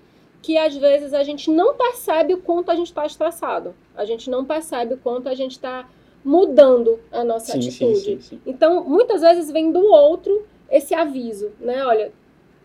que 0.46 0.60
às 0.60 0.78
vezes 0.78 1.12
a 1.12 1.24
gente 1.24 1.50
não 1.50 1.74
percebe 1.74 2.36
o 2.36 2.38
quanto 2.38 2.70
a 2.70 2.76
gente 2.76 2.88
está 2.88 3.04
estressado. 3.04 3.74
A 3.96 4.06
gente 4.06 4.30
não 4.30 4.46
percebe 4.46 4.94
o 4.94 4.98
quanto 4.98 5.28
a 5.28 5.34
gente 5.34 5.54
está 5.54 5.90
mudando 6.24 7.00
a 7.12 7.24
nossa 7.24 7.54
Sim, 7.54 7.58
atitude. 7.58 8.00
sim, 8.00 8.22
sim. 8.22 8.42
Então, 8.46 8.84
muitas 8.84 9.22
vezes 9.22 9.50
vem 9.52 9.72
do 9.72 9.84
outro 9.84 10.46
esse 10.70 10.94
aviso, 10.94 11.52
né? 11.60 11.84
Olha, 11.84 12.12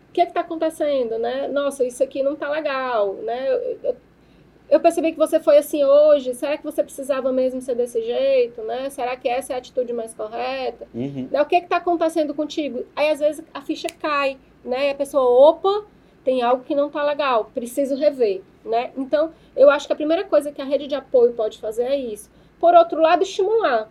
o 0.09 0.13
que 0.13 0.21
está 0.21 0.41
acontecendo, 0.41 1.17
né? 1.17 1.47
Nossa, 1.47 1.83
isso 1.83 2.03
aqui 2.03 2.21
não 2.21 2.35
tá 2.35 2.49
legal, 2.51 3.13
né? 3.15 3.51
Eu, 3.51 3.77
eu- 3.83 3.95
eu 4.69 4.79
percebi 4.79 5.11
que 5.11 5.17
você 5.17 5.39
foi 5.39 5.57
assim 5.57 5.83
hoje. 5.83 6.35
Será 6.35 6.57
que 6.57 6.63
você 6.63 6.83
precisava 6.83 7.31
mesmo 7.31 7.61
ser 7.61 7.73
desse 7.75 7.99
jeito, 8.03 8.61
né? 8.61 8.91
Será 8.91 9.15
que 9.17 9.27
essa 9.27 9.53
é 9.53 9.55
a 9.55 9.59
atitude 9.59 9.91
mais 9.91 10.13
correta? 10.13 10.87
Uhum. 10.93 11.27
Né? 11.31 11.41
O 11.41 11.45
que 11.47 11.55
está 11.55 11.77
acontecendo 11.77 12.33
contigo? 12.35 12.85
Aí, 12.95 13.09
às 13.09 13.19
vezes, 13.19 13.43
a 13.53 13.59
ficha 13.61 13.87
cai, 13.99 14.37
né? 14.63 14.87
E 14.87 14.91
a 14.91 14.95
pessoa, 14.95 15.23
opa, 15.49 15.83
tem 16.23 16.41
algo 16.41 16.63
que 16.63 16.75
não 16.75 16.89
tá 16.89 17.03
legal, 17.03 17.49
preciso 17.53 17.95
rever, 17.95 18.41
né? 18.63 18.91
Então, 18.95 19.31
eu 19.55 19.69
acho 19.69 19.87
que 19.87 19.93
a 19.93 19.95
primeira 19.95 20.23
coisa 20.23 20.51
que 20.51 20.61
a 20.61 20.65
rede 20.65 20.87
de 20.87 20.95
apoio 20.95 21.33
pode 21.33 21.57
fazer 21.59 21.83
é 21.83 21.95
isso. 21.95 22.29
Por 22.59 22.73
outro 22.73 23.01
lado, 23.01 23.23
estimular. 23.23 23.89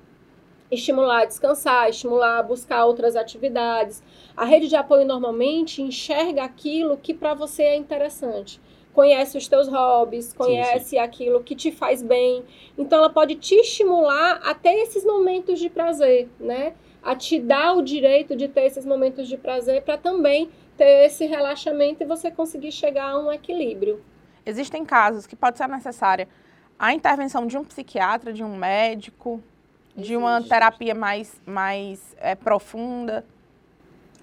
Estimular 0.70 1.22
a 1.22 1.24
descansar, 1.24 1.88
estimular 1.88 2.38
a 2.38 2.42
buscar 2.42 2.84
outras 2.84 3.16
atividades. 3.16 4.00
A 4.36 4.44
rede 4.44 4.68
de 4.68 4.76
apoio 4.76 5.04
normalmente 5.04 5.82
enxerga 5.82 6.44
aquilo 6.44 6.96
que 6.96 7.12
para 7.12 7.34
você 7.34 7.64
é 7.64 7.76
interessante. 7.76 8.60
Conhece 8.92 9.36
os 9.36 9.48
teus 9.48 9.68
hobbies, 9.68 10.32
conhece 10.32 10.98
aquilo 10.98 11.42
que 11.42 11.56
te 11.56 11.72
faz 11.72 12.02
bem. 12.02 12.44
Então 12.78 12.98
ela 12.98 13.10
pode 13.10 13.34
te 13.36 13.56
estimular 13.56 14.40
até 14.44 14.72
esses 14.82 15.04
momentos 15.04 15.58
de 15.58 15.68
prazer, 15.68 16.28
né? 16.38 16.74
A 17.02 17.16
te 17.16 17.40
dar 17.40 17.76
o 17.76 17.82
direito 17.82 18.36
de 18.36 18.46
ter 18.46 18.66
esses 18.66 18.84
momentos 18.84 19.26
de 19.26 19.36
prazer 19.36 19.82
para 19.82 19.96
também 19.96 20.50
ter 20.80 21.04
esse 21.04 21.26
relaxamento 21.26 22.02
e 22.02 22.06
você 22.06 22.30
conseguir 22.30 22.72
chegar 22.72 23.10
a 23.10 23.18
um 23.18 23.30
equilíbrio. 23.30 24.02
Existem 24.46 24.82
casos 24.82 25.26
que 25.26 25.36
pode 25.36 25.58
ser 25.58 25.68
necessária 25.68 26.26
a 26.78 26.94
intervenção 26.94 27.46
de 27.46 27.58
um 27.58 27.62
psiquiatra, 27.62 28.32
de 28.32 28.42
um 28.42 28.56
médico, 28.56 29.42
de 29.94 30.16
uma 30.16 30.36
Existe. 30.36 30.48
terapia 30.48 30.94
mais, 30.94 31.38
mais 31.44 32.16
é, 32.18 32.34
profunda. 32.34 33.22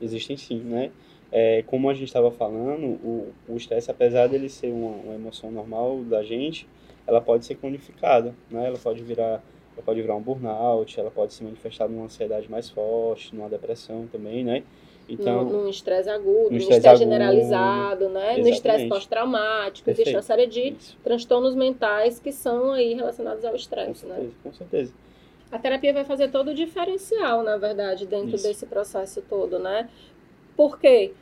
Existem 0.01 0.35
sim, 0.35 0.61
né? 0.61 0.89
É, 1.31 1.63
como 1.67 1.91
a 1.91 1.93
gente 1.93 2.07
estava 2.07 2.31
falando, 2.31 2.87
o 3.03 3.31
o 3.47 3.55
estresse, 3.55 3.91
apesar 3.91 4.25
dele 4.25 4.49
ser 4.49 4.71
uma, 4.71 4.95
uma 4.95 5.13
emoção 5.13 5.51
normal 5.51 6.03
da 6.05 6.23
gente, 6.23 6.67
ela 7.05 7.21
pode 7.21 7.45
ser 7.45 7.53
cronificada, 7.53 8.33
né? 8.49 8.65
Ela 8.65 8.79
pode 8.79 9.03
virar, 9.03 9.43
ela 9.75 9.83
pode 9.85 10.01
virar 10.01 10.15
um 10.15 10.21
burnout, 10.23 10.99
ela 10.99 11.11
pode 11.11 11.35
se 11.35 11.43
manifestar 11.43 11.87
numa 11.87 12.05
ansiedade 12.05 12.49
mais 12.49 12.67
forte, 12.67 13.35
numa 13.35 13.47
depressão 13.47 14.07
também, 14.11 14.43
né? 14.43 14.63
Então, 15.09 15.45
num 15.45 15.69
estresse 15.69 16.09
agudo, 16.09 16.51
num 16.51 16.57
estresse 16.57 16.97
generalizado, 16.97 18.09
né? 18.09 18.37
No 18.37 18.47
estresse 18.49 18.87
pós-traumático. 18.87 19.89
Existe 19.89 20.13
uma 20.13 20.21
série 20.21 20.47
de 20.47 20.69
isso, 20.69 20.97
transtornos 21.03 21.55
mentais 21.55 22.19
que 22.19 22.31
são 22.31 22.73
aí 22.73 22.93
relacionados 22.93 23.43
ao 23.45 23.51
com 23.51 23.57
estresse, 23.57 24.05
né? 24.05 24.15
certeza, 24.15 24.35
com 24.43 24.53
certeza. 24.53 24.93
A 25.49 25.57
terapia 25.57 25.93
vai 25.93 26.03
fazer 26.03 26.29
todo 26.29 26.49
o 26.49 26.53
diferencial, 26.53 27.41
na 27.41 27.55
verdade, 27.57 28.05
dentro 28.05 28.35
Isso. 28.35 28.45
desse 28.45 28.65
processo 28.65 29.21
todo, 29.29 29.57
né? 29.57 29.89
Por 30.57 30.77
quê? 30.77 31.13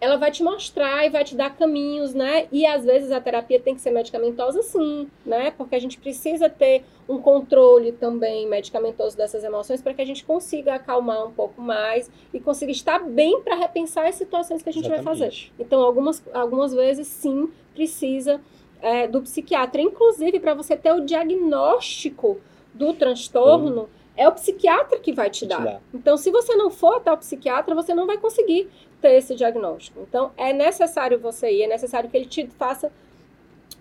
Ela 0.00 0.16
vai 0.16 0.30
te 0.30 0.42
mostrar 0.42 1.04
e 1.04 1.10
vai 1.10 1.24
te 1.24 1.34
dar 1.34 1.56
caminhos, 1.56 2.14
né? 2.14 2.46
E 2.52 2.64
às 2.64 2.84
vezes 2.84 3.10
a 3.10 3.20
terapia 3.20 3.58
tem 3.58 3.74
que 3.74 3.80
ser 3.80 3.90
medicamentosa, 3.90 4.62
sim, 4.62 5.08
né? 5.26 5.50
Porque 5.50 5.74
a 5.74 5.78
gente 5.80 5.98
precisa 5.98 6.48
ter 6.48 6.84
um 7.08 7.20
controle 7.20 7.92
também 7.92 8.46
medicamentoso 8.46 9.16
dessas 9.16 9.42
emoções 9.42 9.82
para 9.82 9.94
que 9.94 10.02
a 10.02 10.04
gente 10.04 10.24
consiga 10.24 10.74
acalmar 10.74 11.26
um 11.26 11.32
pouco 11.32 11.60
mais 11.60 12.10
e 12.32 12.38
consiga 12.38 12.70
estar 12.70 13.00
bem 13.00 13.40
para 13.42 13.56
repensar 13.56 14.06
as 14.06 14.14
situações 14.14 14.62
que 14.62 14.68
a 14.68 14.72
gente 14.72 14.88
vai 14.88 15.02
fazer. 15.02 15.26
Exatamente. 15.26 15.52
Então, 15.58 15.82
algumas, 15.82 16.22
algumas 16.32 16.72
vezes, 16.72 17.06
sim, 17.08 17.50
precisa 17.74 18.40
é, 18.80 19.08
do 19.08 19.22
psiquiatra. 19.22 19.80
Inclusive, 19.80 20.38
para 20.38 20.54
você 20.54 20.76
ter 20.76 20.92
o 20.92 21.00
diagnóstico 21.00 22.38
do 22.74 22.92
transtorno, 22.92 23.88
é 24.16 24.28
o 24.28 24.32
psiquiatra 24.32 24.98
que 24.98 25.12
vai 25.12 25.30
te 25.30 25.46
dar. 25.46 25.58
te 25.58 25.64
dar. 25.64 25.82
Então, 25.94 26.16
se 26.16 26.30
você 26.30 26.54
não 26.56 26.70
for 26.70 26.96
até 26.96 27.12
o 27.12 27.16
psiquiatra, 27.16 27.74
você 27.74 27.94
não 27.94 28.06
vai 28.06 28.18
conseguir 28.18 28.68
ter 29.00 29.12
esse 29.16 29.34
diagnóstico. 29.34 30.00
Então, 30.08 30.32
é 30.36 30.52
necessário 30.52 31.18
você 31.18 31.50
ir, 31.50 31.62
é 31.62 31.66
necessário 31.66 32.08
que 32.08 32.16
ele 32.16 32.26
te 32.26 32.46
faça 32.58 32.90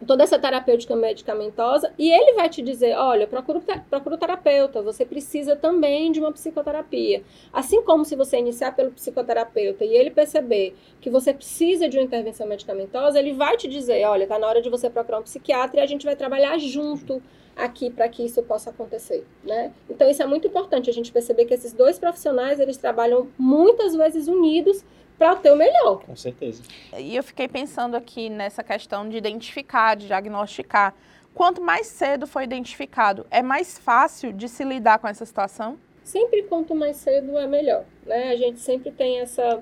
toda 0.06 0.24
essa 0.24 0.38
terapêutica 0.38 0.96
medicamentosa 0.96 1.92
e 1.98 2.12
ele 2.12 2.34
vai 2.34 2.50
te 2.50 2.62
dizer, 2.62 2.96
olha, 2.96 3.26
procura, 3.26 3.62
procura 3.90 4.16
o 4.16 4.18
terapeuta, 4.18 4.82
você 4.82 5.06
precisa 5.06 5.56
também 5.56 6.12
de 6.12 6.20
uma 6.20 6.32
psicoterapia. 6.32 7.24
Assim 7.52 7.82
como 7.82 8.06
se 8.06 8.16
você 8.16 8.38
iniciar 8.38 8.76
pelo 8.76 8.92
psicoterapeuta 8.92 9.84
e 9.84 9.96
ele 9.96 10.12
perceber 10.12 10.76
que 11.02 11.10
você 11.10 11.34
precisa 11.34 11.90
de 11.90 11.98
uma 11.98 12.04
intervenção 12.04 12.46
medicamentosa, 12.46 13.18
ele 13.18 13.34
vai 13.34 13.58
te 13.58 13.68
dizer, 13.68 14.06
olha, 14.06 14.24
está 14.24 14.38
na 14.38 14.48
hora 14.48 14.62
de 14.62 14.70
você 14.70 14.90
procurar 14.90 15.20
um 15.20 15.24
psiquiatra 15.24 15.80
e 15.80 15.84
a 15.84 15.88
gente 15.88 16.06
vai 16.06 16.16
trabalhar 16.16 16.58
junto 16.60 17.22
aqui 17.56 17.90
para 17.90 18.08
que 18.08 18.24
isso 18.24 18.44
possa 18.44 18.70
acontecer, 18.70 19.26
né? 19.44 19.74
Então 19.90 20.08
isso 20.08 20.22
é 20.22 20.28
muito 20.28 20.48
importante 20.48 20.92
a 20.92 20.94
gente 20.94 21.12
perceber 21.12 21.46
que 21.46 21.56
esses 21.56 21.74
dois 21.74 21.98
profissionais 21.98 22.60
eles 22.60 22.78
trabalham 22.78 23.30
muitas 23.36 23.96
vezes 23.96 24.28
unidos 24.28 24.86
para 25.18 25.36
ter 25.36 25.52
o 25.52 25.56
melhor. 25.56 26.02
Com 26.04 26.16
certeza. 26.16 26.62
E 26.98 27.16
eu 27.16 27.24
fiquei 27.24 27.48
pensando 27.48 27.96
aqui 27.96 28.30
nessa 28.30 28.64
questão 28.64 29.08
de 29.10 29.18
identificar, 29.18 29.96
de 29.96 30.08
diagnosticar. 30.08 30.94
Quanto 31.34 31.62
mais 31.62 31.88
cedo 31.88 32.26
foi 32.26 32.44
identificado, 32.44 33.26
é 33.30 33.42
mais 33.42 33.78
fácil 33.78 34.34
de 34.34 34.48
se 34.48 34.64
lidar 34.64 35.00
com 35.00 35.08
essa 35.08 35.26
situação? 35.26 35.78
Sempre 36.04 36.44
quanto 36.44 36.74
mais 36.74 36.98
cedo 36.98 37.38
é 37.38 37.46
melhor, 37.46 37.84
né? 38.06 38.32
A 38.32 38.36
gente 38.36 38.60
sempre 38.60 38.92
tem 38.92 39.20
essa 39.20 39.62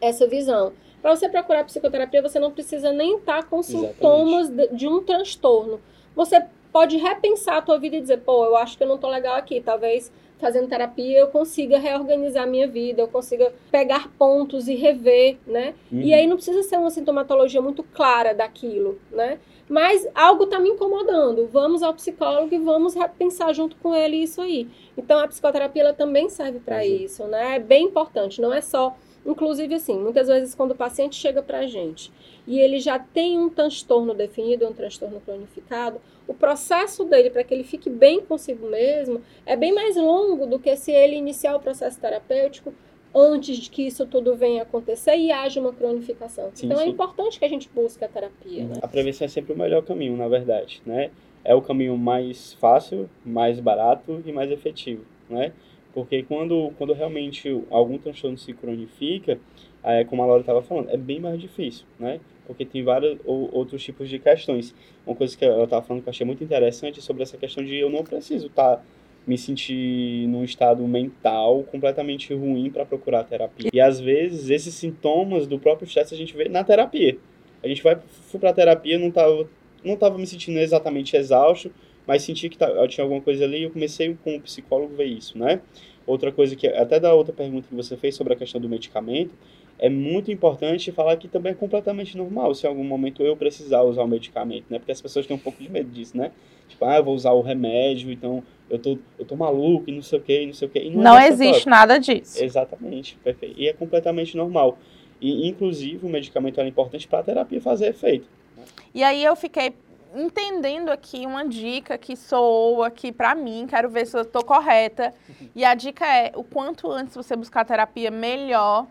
essa 0.00 0.26
visão. 0.28 0.72
Para 1.02 1.14
você 1.14 1.28
procurar 1.28 1.64
psicoterapia, 1.64 2.22
você 2.22 2.38
não 2.38 2.52
precisa 2.52 2.92
nem 2.92 3.18
estar 3.18 3.42
tá 3.42 3.48
com 3.48 3.60
Exatamente. 3.60 3.94
sintomas 3.94 4.48
de, 4.48 4.68
de, 4.68 4.86
um 4.86 5.02
transtorno. 5.02 5.80
Você 6.14 6.44
pode 6.72 6.96
repensar 6.96 7.56
a 7.56 7.62
tua 7.62 7.78
vida 7.78 7.96
e 7.96 8.00
dizer, 8.00 8.18
pô, 8.18 8.44
eu 8.44 8.56
acho 8.56 8.76
que 8.76 8.84
eu 8.84 8.88
não 8.88 8.96
estou 8.96 9.10
legal 9.10 9.36
aqui, 9.36 9.60
talvez 9.60 10.12
fazendo 10.38 10.68
terapia, 10.68 11.18
eu 11.18 11.28
consiga 11.28 11.78
reorganizar 11.78 12.44
a 12.44 12.46
minha 12.46 12.66
vida, 12.66 13.02
eu 13.02 13.08
consiga 13.08 13.52
pegar 13.70 14.10
pontos 14.18 14.68
e 14.68 14.74
rever, 14.74 15.36
né? 15.46 15.74
Uhum. 15.90 16.00
E 16.00 16.14
aí 16.14 16.26
não 16.26 16.36
precisa 16.36 16.62
ser 16.62 16.76
uma 16.78 16.90
sintomatologia 16.90 17.60
muito 17.60 17.82
clara 17.82 18.32
daquilo, 18.32 18.98
né? 19.10 19.38
Mas 19.68 20.08
algo 20.14 20.44
está 20.44 20.58
me 20.58 20.70
incomodando. 20.70 21.46
Vamos 21.52 21.82
ao 21.82 21.92
psicólogo 21.92 22.54
e 22.54 22.58
vamos 22.58 22.94
pensar 23.18 23.52
junto 23.52 23.76
com 23.76 23.94
ele 23.94 24.16
isso 24.16 24.40
aí. 24.40 24.68
Então 24.96 25.18
a 25.18 25.28
psicoterapia 25.28 25.82
ela 25.82 25.92
também 25.92 26.28
serve 26.30 26.58
para 26.60 26.86
isso, 26.86 27.24
né? 27.24 27.56
É 27.56 27.58
bem 27.58 27.84
importante, 27.84 28.40
não 28.40 28.52
é 28.52 28.60
só 28.60 28.96
Inclusive, 29.28 29.74
assim, 29.74 29.98
muitas 29.98 30.26
vezes 30.26 30.54
quando 30.54 30.70
o 30.70 30.76
paciente 30.76 31.16
chega 31.16 31.42
para 31.42 31.58
a 31.58 31.66
gente 31.66 32.10
e 32.46 32.58
ele 32.58 32.80
já 32.80 32.98
tem 32.98 33.38
um 33.38 33.50
transtorno 33.50 34.14
definido, 34.14 34.66
um 34.66 34.72
transtorno 34.72 35.20
cronificado, 35.20 36.00
o 36.28 36.34
processo 36.34 37.04
dele 37.04 37.30
para 37.30 37.42
que 37.42 37.54
ele 37.54 37.64
fique 37.64 37.88
bem 37.88 38.20
consigo 38.20 38.68
mesmo 38.68 39.22
é 39.46 39.56
bem 39.56 39.74
mais 39.74 39.96
longo 39.96 40.46
do 40.46 40.58
que 40.58 40.76
se 40.76 40.92
ele 40.92 41.16
iniciar 41.16 41.56
o 41.56 41.60
processo 41.60 41.98
terapêutico 41.98 42.72
antes 43.14 43.56
de 43.56 43.70
que 43.70 43.86
isso 43.86 44.06
tudo 44.06 44.36
venha 44.36 44.62
acontecer 44.62 45.16
e 45.16 45.32
haja 45.32 45.58
uma 45.58 45.72
cronificação. 45.72 46.50
Sim, 46.52 46.66
então 46.66 46.78
é 46.78 46.82
sim. 46.82 46.88
é 46.88 46.92
importante 46.92 47.38
que 47.38 47.44
a 47.44 47.48
gente 47.48 47.68
busque 47.74 48.04
a 48.04 48.08
terapia. 48.08 48.64
Né? 48.64 48.74
A 48.82 48.86
prevenção 48.86 49.24
é 49.24 49.28
sempre 49.28 49.54
o 49.54 49.58
melhor 49.58 49.82
caminho, 49.82 50.14
na 50.16 50.28
verdade, 50.28 50.82
né? 50.84 51.10
É 51.42 51.54
o 51.54 51.62
caminho 51.62 51.96
mais 51.96 52.52
fácil, 52.54 53.08
mais 53.24 53.58
barato 53.58 54.22
e 54.26 54.30
mais 54.30 54.50
efetivo, 54.50 55.04
né? 55.30 55.52
Porque 55.94 56.22
quando, 56.22 56.70
quando 56.76 56.92
realmente 56.92 57.64
algum 57.70 57.96
transtorno 57.96 58.36
se 58.36 58.52
cronifica, 58.52 59.40
é, 59.82 60.04
como 60.04 60.22
a 60.22 60.26
Laura 60.26 60.42
estava 60.42 60.60
falando, 60.60 60.90
é 60.90 60.96
bem 60.96 61.18
mais 61.18 61.40
difícil, 61.40 61.86
né? 61.98 62.20
Porque 62.48 62.64
tem 62.64 62.82
vários 62.82 63.18
ou, 63.26 63.50
outros 63.52 63.84
tipos 63.84 64.08
de 64.08 64.18
questões. 64.18 64.74
Uma 65.06 65.14
coisa 65.14 65.36
que 65.36 65.44
ela 65.44 65.64
estava 65.64 65.84
falando 65.84 66.02
que 66.02 66.08
eu 66.08 66.10
achei 66.10 66.26
muito 66.26 66.42
interessante 66.42 67.02
sobre 67.02 67.22
essa 67.22 67.36
questão 67.36 67.62
de 67.62 67.76
eu 67.76 67.90
não 67.90 68.02
preciso 68.02 68.46
estar 68.46 68.76
tá, 68.76 68.82
me 69.26 69.36
sentir 69.36 70.26
num 70.26 70.42
estado 70.42 70.82
mental 70.88 71.62
completamente 71.64 72.32
ruim 72.32 72.70
para 72.70 72.86
procurar 72.86 73.22
terapia. 73.24 73.70
E 73.72 73.80
às 73.80 74.00
vezes 74.00 74.48
esses 74.48 74.74
sintomas 74.74 75.46
do 75.46 75.58
próprio 75.58 75.86
estresse 75.86 76.14
a 76.14 76.16
gente 76.16 76.34
vê 76.34 76.48
na 76.48 76.64
terapia. 76.64 77.18
A 77.62 77.68
gente 77.68 77.82
vai 77.82 77.98
fui 78.28 78.40
para 78.40 78.52
terapia, 78.54 78.98
não 78.98 79.10
tava 79.10 79.46
não 79.84 79.96
tava 79.96 80.18
me 80.18 80.26
sentindo 80.26 80.58
exatamente 80.58 81.16
exausto, 81.16 81.70
mas 82.06 82.22
senti 82.22 82.48
que 82.48 82.56
tá, 82.56 82.68
eu 82.68 82.88
tinha 82.88 83.04
alguma 83.04 83.20
coisa 83.20 83.44
ali 83.44 83.58
e 83.58 83.62
eu 83.64 83.70
comecei 83.70 84.16
com 84.24 84.36
o 84.36 84.40
psicólogo 84.40 84.96
ver 84.96 85.04
isso, 85.04 85.38
né? 85.38 85.60
Outra 86.06 86.32
coisa 86.32 86.56
que 86.56 86.66
até 86.66 86.98
da 86.98 87.12
outra 87.14 87.34
pergunta 87.34 87.68
que 87.68 87.74
você 87.74 87.96
fez 87.96 88.14
sobre 88.14 88.32
a 88.32 88.36
questão 88.36 88.58
do 88.58 88.68
medicamento, 88.68 89.34
é 89.78 89.88
muito 89.88 90.30
importante 90.32 90.90
falar 90.90 91.16
que 91.16 91.28
também 91.28 91.52
é 91.52 91.54
completamente 91.54 92.16
normal 92.16 92.54
se 92.54 92.66
em 92.66 92.68
algum 92.68 92.84
momento 92.84 93.22
eu 93.22 93.36
precisar 93.36 93.82
usar 93.82 94.02
o 94.02 94.08
medicamento, 94.08 94.64
né? 94.68 94.78
Porque 94.78 94.90
as 94.90 95.00
pessoas 95.00 95.26
têm 95.26 95.36
um 95.36 95.40
pouco 95.40 95.62
de 95.62 95.70
medo 95.70 95.88
disso, 95.88 96.16
né? 96.16 96.32
Tipo, 96.68 96.84
ah, 96.84 96.96
eu 96.96 97.04
vou 97.04 97.14
usar 97.14 97.32
o 97.32 97.40
remédio, 97.40 98.10
então 98.10 98.42
eu 98.68 98.78
tô, 98.78 98.98
eu 99.18 99.24
tô 99.24 99.36
maluco 99.36 99.88
e 99.88 99.92
não 99.92 100.02
sei 100.02 100.18
o 100.18 100.22
que, 100.22 100.46
não 100.46 100.52
sei 100.52 100.68
o 100.68 100.70
que. 100.70 100.90
não, 100.90 101.02
não 101.02 101.18
é 101.18 101.28
existe 101.28 101.68
nada 101.68 101.98
disso. 101.98 102.42
Exatamente, 102.42 103.16
perfeito. 103.22 103.58
E 103.58 103.68
é 103.68 103.72
completamente 103.72 104.36
normal. 104.36 104.78
E, 105.20 105.48
inclusive, 105.48 106.04
o 106.06 106.08
medicamento 106.08 106.60
é 106.60 106.66
importante 106.66 107.08
para 107.08 107.20
a 107.20 107.22
terapia 107.22 107.60
fazer 107.60 107.88
efeito. 107.88 108.28
Né? 108.56 108.64
E 108.94 109.02
aí 109.02 109.24
eu 109.24 109.34
fiquei 109.34 109.72
entendendo 110.14 110.90
aqui 110.90 111.26
uma 111.26 111.44
dica 111.46 111.98
que 111.98 112.16
soa 112.16 112.86
aqui 112.86 113.12
para 113.12 113.34
mim, 113.34 113.66
quero 113.68 113.88
ver 113.88 114.06
se 114.06 114.16
eu 114.16 114.22
estou 114.22 114.44
correta. 114.44 115.14
E 115.54 115.64
a 115.64 115.74
dica 115.74 116.06
é, 116.06 116.32
o 116.34 116.44
quanto 116.44 116.90
antes 116.90 117.14
você 117.14 117.34
buscar 117.34 117.64
terapia, 117.64 118.10
melhor 118.10 118.86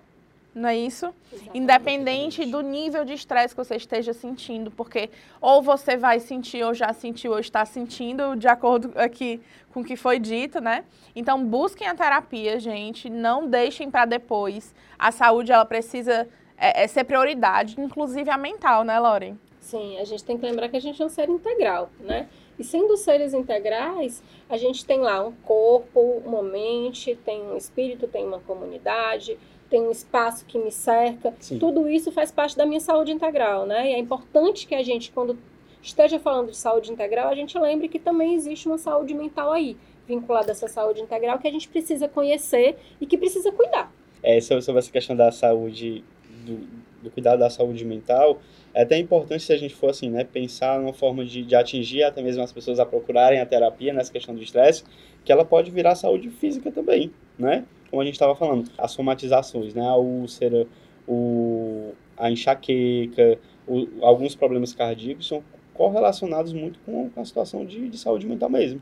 não 0.58 0.70
é 0.70 0.76
isso? 0.76 1.14
Exatamente. 1.32 1.58
Independente 1.58 2.46
do 2.46 2.62
nível 2.62 3.06
de 3.06 3.14
estresse 3.14 3.54
que 3.54 3.64
você 3.64 3.76
esteja 3.76 4.14
sentindo, 4.14 4.72
porque 4.72 5.10
ou 5.40 5.62
você 5.62 5.96
vai 5.96 6.20
sentir, 6.20 6.64
ou 6.64 6.74
já 6.74 6.92
sentiu, 6.94 7.32
ou 7.32 7.40
está 7.40 7.64
sentindo, 7.66 8.36
de 8.36 8.48
acordo 8.48 8.92
aqui 8.96 9.40
com 9.72 9.82
o 9.82 9.84
que 9.84 9.96
foi 9.96 10.20
dito, 10.20 10.60
né? 10.60 10.84
Então, 11.16 11.44
busquem 11.46 11.88
a 11.88 11.96
terapia, 11.96 12.60
gente, 12.60 13.10
não 13.10 13.48
deixem 13.48 13.92
para 13.92 14.06
depois. 14.06 14.74
A 14.98 15.12
saúde, 15.12 15.52
ela 15.52 15.66
precisa 15.66 16.28
é, 16.58 16.84
é 16.84 16.88
ser 16.88 17.04
prioridade, 17.04 17.80
inclusive 17.80 18.30
a 18.30 18.38
mental, 18.38 18.84
né, 18.84 18.98
Lauren? 19.00 19.36
Sim, 19.60 19.98
a 20.00 20.06
gente 20.06 20.24
tem 20.24 20.38
que 20.38 20.46
lembrar 20.46 20.70
que 20.70 20.78
a 20.78 20.82
gente 20.82 21.02
é 21.02 21.06
um 21.06 21.10
ser 21.10 21.30
integral, 21.30 21.90
né? 22.00 22.28
E 22.58 22.64
sendo 22.64 22.98
seres 22.98 23.34
integrais, 23.34 24.24
a 24.50 24.58
gente 24.58 24.84
tem 24.84 25.00
lá 25.00 25.24
um 25.24 25.32
corpo, 25.32 26.00
uma 26.26 26.42
mente, 26.42 27.16
tem 27.24 27.42
um 27.44 27.56
espírito, 27.56 28.08
tem 28.08 28.26
uma 28.26 28.40
comunidade, 28.40 29.38
tem 29.70 29.82
um 29.82 29.92
espaço 29.92 30.46
que 30.46 30.58
me 30.58 30.72
cerca. 30.72 31.34
Sim. 31.40 31.60
Tudo 31.60 31.90
isso 31.90 32.12
faz 32.12 32.32
parte 32.32 32.56
da 32.58 32.66
minha 32.66 32.80
saúde 32.80 33.12
integral, 33.12 33.66
né? 33.66 33.92
E 33.92 33.94
é 33.94 34.00
importante 34.00 34.68
que 34.68 34.76
a 34.76 34.84
gente, 34.84 35.12
quando 35.12 35.38
esteja 35.82 36.20
falando 36.20 36.52
de 36.52 36.58
saúde 36.58 36.92
integral, 36.92 37.30
a 37.30 37.36
gente 37.36 37.58
lembre 37.58 37.88
que 37.88 38.00
também 38.00 38.34
existe 38.34 38.68
uma 38.68 38.78
saúde 38.78 39.14
mental 39.14 39.52
aí, 39.52 39.78
vinculada 40.08 40.52
a 40.52 40.54
essa 40.54 40.68
saúde 40.68 41.02
integral, 41.02 41.40
que 41.40 41.48
a 41.48 41.52
gente 41.52 41.68
precisa 41.68 42.08
conhecer 42.08 42.78
e 43.00 43.06
que 43.06 43.18
precisa 43.18 43.52
cuidar. 43.52 43.92
É, 44.24 44.40
sobre 44.42 44.80
essa 44.80 44.92
questão 44.92 45.16
da 45.16 45.32
saúde, 45.32 46.04
do, 46.46 46.68
do 47.04 47.12
cuidado 47.12 47.40
da 47.40 47.50
saúde 47.50 47.86
mental, 47.86 48.40
é 48.74 48.84
até 48.84 48.98
importante 48.98 49.44
se 49.44 49.54
a 49.54 49.58
gente 49.58 49.76
for 49.76 49.90
assim, 49.90 50.10
né, 50.10 50.24
pensar 50.24 50.80
numa 50.80 50.94
forma 50.94 51.26
de, 51.26 51.44
de 51.44 51.56
atingir 51.56 52.04
até 52.04 52.22
mesmo 52.22 52.44
as 52.44 52.52
pessoas 52.52 52.80
a 52.80 52.86
procurarem 52.86 53.40
a 53.40 53.46
terapia 53.46 53.94
nessa 53.94 54.12
questão 54.12 54.36
do 54.36 54.42
estresse, 54.42 54.84
que 55.24 55.32
ela 55.32 55.44
pode 55.44 55.72
virar 55.72 55.96
saúde 55.96 56.30
física 56.30 56.72
também, 56.72 57.12
né? 57.38 57.66
Como 57.90 58.02
a 58.02 58.06
gente 58.06 58.16
estava 58.16 58.36
falando, 58.36 58.70
as 58.78 58.92
somatizações, 58.92 59.74
né? 59.74 59.88
A 59.88 59.96
úlcera, 59.96 60.68
o, 61.08 61.92
a 62.18 62.32
enxaqueca, 62.32 63.40
o, 63.68 63.88
alguns 64.02 64.36
problemas 64.36 64.74
cardíacos 64.74 65.28
são 65.28 65.44
correlacionados 65.74 66.54
muito 66.54 66.80
com, 66.86 67.10
a 67.16 67.24
situação 67.24 67.66
de, 67.66 67.88
de 67.88 67.98
saúde 67.98 68.26
mental 68.26 68.50
mesmo. 68.50 68.82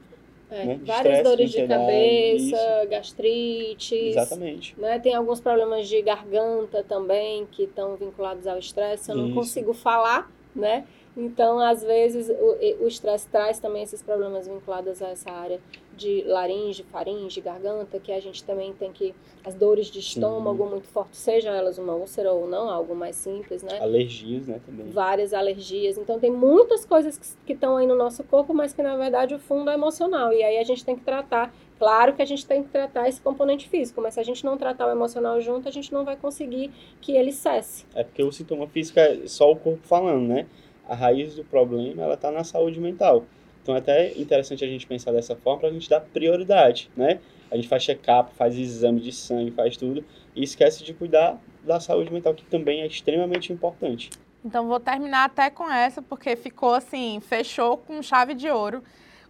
É, 0.50 0.64
né? 0.64 0.80
várias 0.86 1.24
dores 1.24 1.52
de 1.52 1.68
cabeça, 1.68 2.56
isso. 2.56 2.90
gastrite. 2.90 3.96
Exatamente. 3.96 4.80
Né? 4.80 5.00
Tem 5.00 5.14
alguns 5.14 5.42
problemas 5.42 5.88
de 5.88 6.02
garganta 6.02 6.84
também 6.84 7.46
que 7.52 7.64
estão 7.64 7.96
vinculados 7.96 8.46
ao 8.48 8.58
estresse. 8.58 9.10
Eu 9.10 9.18
não 9.18 9.26
isso. 9.26 9.36
consigo 9.36 9.74
falar, 9.74 10.32
né? 10.56 10.86
Então, 11.18 11.60
às 11.60 11.82
vezes, 11.82 12.30
o 12.30 12.88
estresse 12.88 13.28
traz 13.30 13.58
também 13.58 13.84
esses 13.84 14.02
problemas 14.02 14.48
vinculados 14.48 15.02
a 15.02 15.10
essa 15.10 15.32
área 15.32 15.62
de 15.96 16.24
laringe, 16.28 16.84
faringe, 16.84 17.40
garganta, 17.40 18.00
que 18.00 18.12
a 18.12 18.20
gente 18.20 18.44
também 18.44 18.74
tem 18.74 18.92
que. 18.92 19.16
As 19.46 19.54
dores 19.54 19.88
de 19.88 20.00
estômago 20.00 20.64
Sim. 20.64 20.70
muito 20.72 20.88
fortes, 20.88 21.20
seja 21.20 21.52
elas 21.52 21.78
uma 21.78 21.94
úlcera 21.94 22.34
ou 22.34 22.48
não, 22.48 22.70
algo 22.70 22.96
mais 22.96 23.16
simples, 23.16 23.64
né? 23.64 23.80
Alergias, 23.80 24.48
né, 24.48 24.60
também. 24.66 24.88
Várias 24.88 25.34
alergias. 25.34 25.98
Então, 25.98 26.20
tem 26.20 26.32
muitas 26.32 26.84
coisas 26.84 27.38
que 27.46 27.54
estão 27.54 27.78
aí 27.78 27.88
no 27.88 27.96
nosso 27.96 28.24
corpo, 28.24 28.54
mas 28.54 28.74
que 28.74 28.82
na 28.82 28.98
verdade 28.98 29.36
o 29.36 29.40
fundo 29.40 29.70
é 29.70 29.76
emocional. 29.76 30.34
E 30.34 30.44
aí 30.44 30.58
a 30.58 30.64
gente 30.64 30.84
tem 30.84 30.96
que 30.96 31.04
tratar. 31.04 31.54
Claro 31.78 32.14
que 32.14 32.22
a 32.22 32.26
gente 32.26 32.46
tem 32.46 32.64
que 32.64 32.70
tratar 32.70 33.08
esse 33.08 33.22
componente 33.22 33.70
físico, 33.70 34.02
mas 34.02 34.16
se 34.16 34.20
a 34.20 34.24
gente 34.24 34.44
não 34.44 34.58
tratar 34.58 34.88
o 34.88 34.92
emocional 34.92 35.40
junto, 35.42 35.68
a 35.68 35.72
gente 35.72 35.94
não 35.94 36.04
vai 36.04 36.16
conseguir 36.16 36.72
que 37.00 37.16
ele 37.16 37.32
cesse. 37.32 37.86
É 37.94 38.04
porque 38.04 38.24
o 38.24 38.32
sintoma 38.32 38.66
físico 38.68 39.00
é 39.00 39.28
só 39.28 39.52
o 39.52 39.56
corpo 39.56 39.86
falando, 39.86 40.28
né? 40.28 40.48
A 40.88 40.96
raiz 40.96 41.36
do 41.36 41.44
problema 41.44 42.04
ela 42.04 42.14
está 42.16 42.32
na 42.32 42.44
saúde 42.44 42.80
mental. 42.80 43.26
Então 43.62 43.76
é 43.76 43.80
até 43.80 44.12
interessante 44.18 44.64
a 44.64 44.68
gente 44.68 44.86
pensar 44.86 45.12
dessa 45.12 45.36
forma 45.36 45.62
para 45.62 45.70
a 45.70 45.72
gente 45.72 45.90
dar 45.90 46.00
prioridade, 46.00 46.90
né? 46.96 47.20
A 47.50 47.56
gente 47.56 47.68
faz 47.68 47.84
check-up, 47.84 48.32
faz 48.36 48.56
exame 48.56 49.02
de 49.02 49.12
sangue, 49.12 49.52
faz 49.52 49.76
tudo 49.76 50.04
e 50.36 50.44
esquece 50.44 50.84
de 50.84 50.94
cuidar 50.94 51.40
da 51.64 51.80
saúde 51.80 52.12
mental, 52.12 52.34
que 52.34 52.46
também 52.46 52.82
é 52.82 52.88
extremamente 52.88 53.52
importante. 53.52 54.10
Então 54.44 54.68
vou 54.68 54.80
terminar 54.80 55.26
até 55.26 55.50
com 55.50 55.72
essa, 55.72 56.02
porque 56.02 56.36
ficou 56.36 56.76
assim, 56.76 57.20
fechou 57.20 57.78
com 57.78 58.02
chave 58.04 58.36
de 58.36 58.48
ouro. 58.50 58.84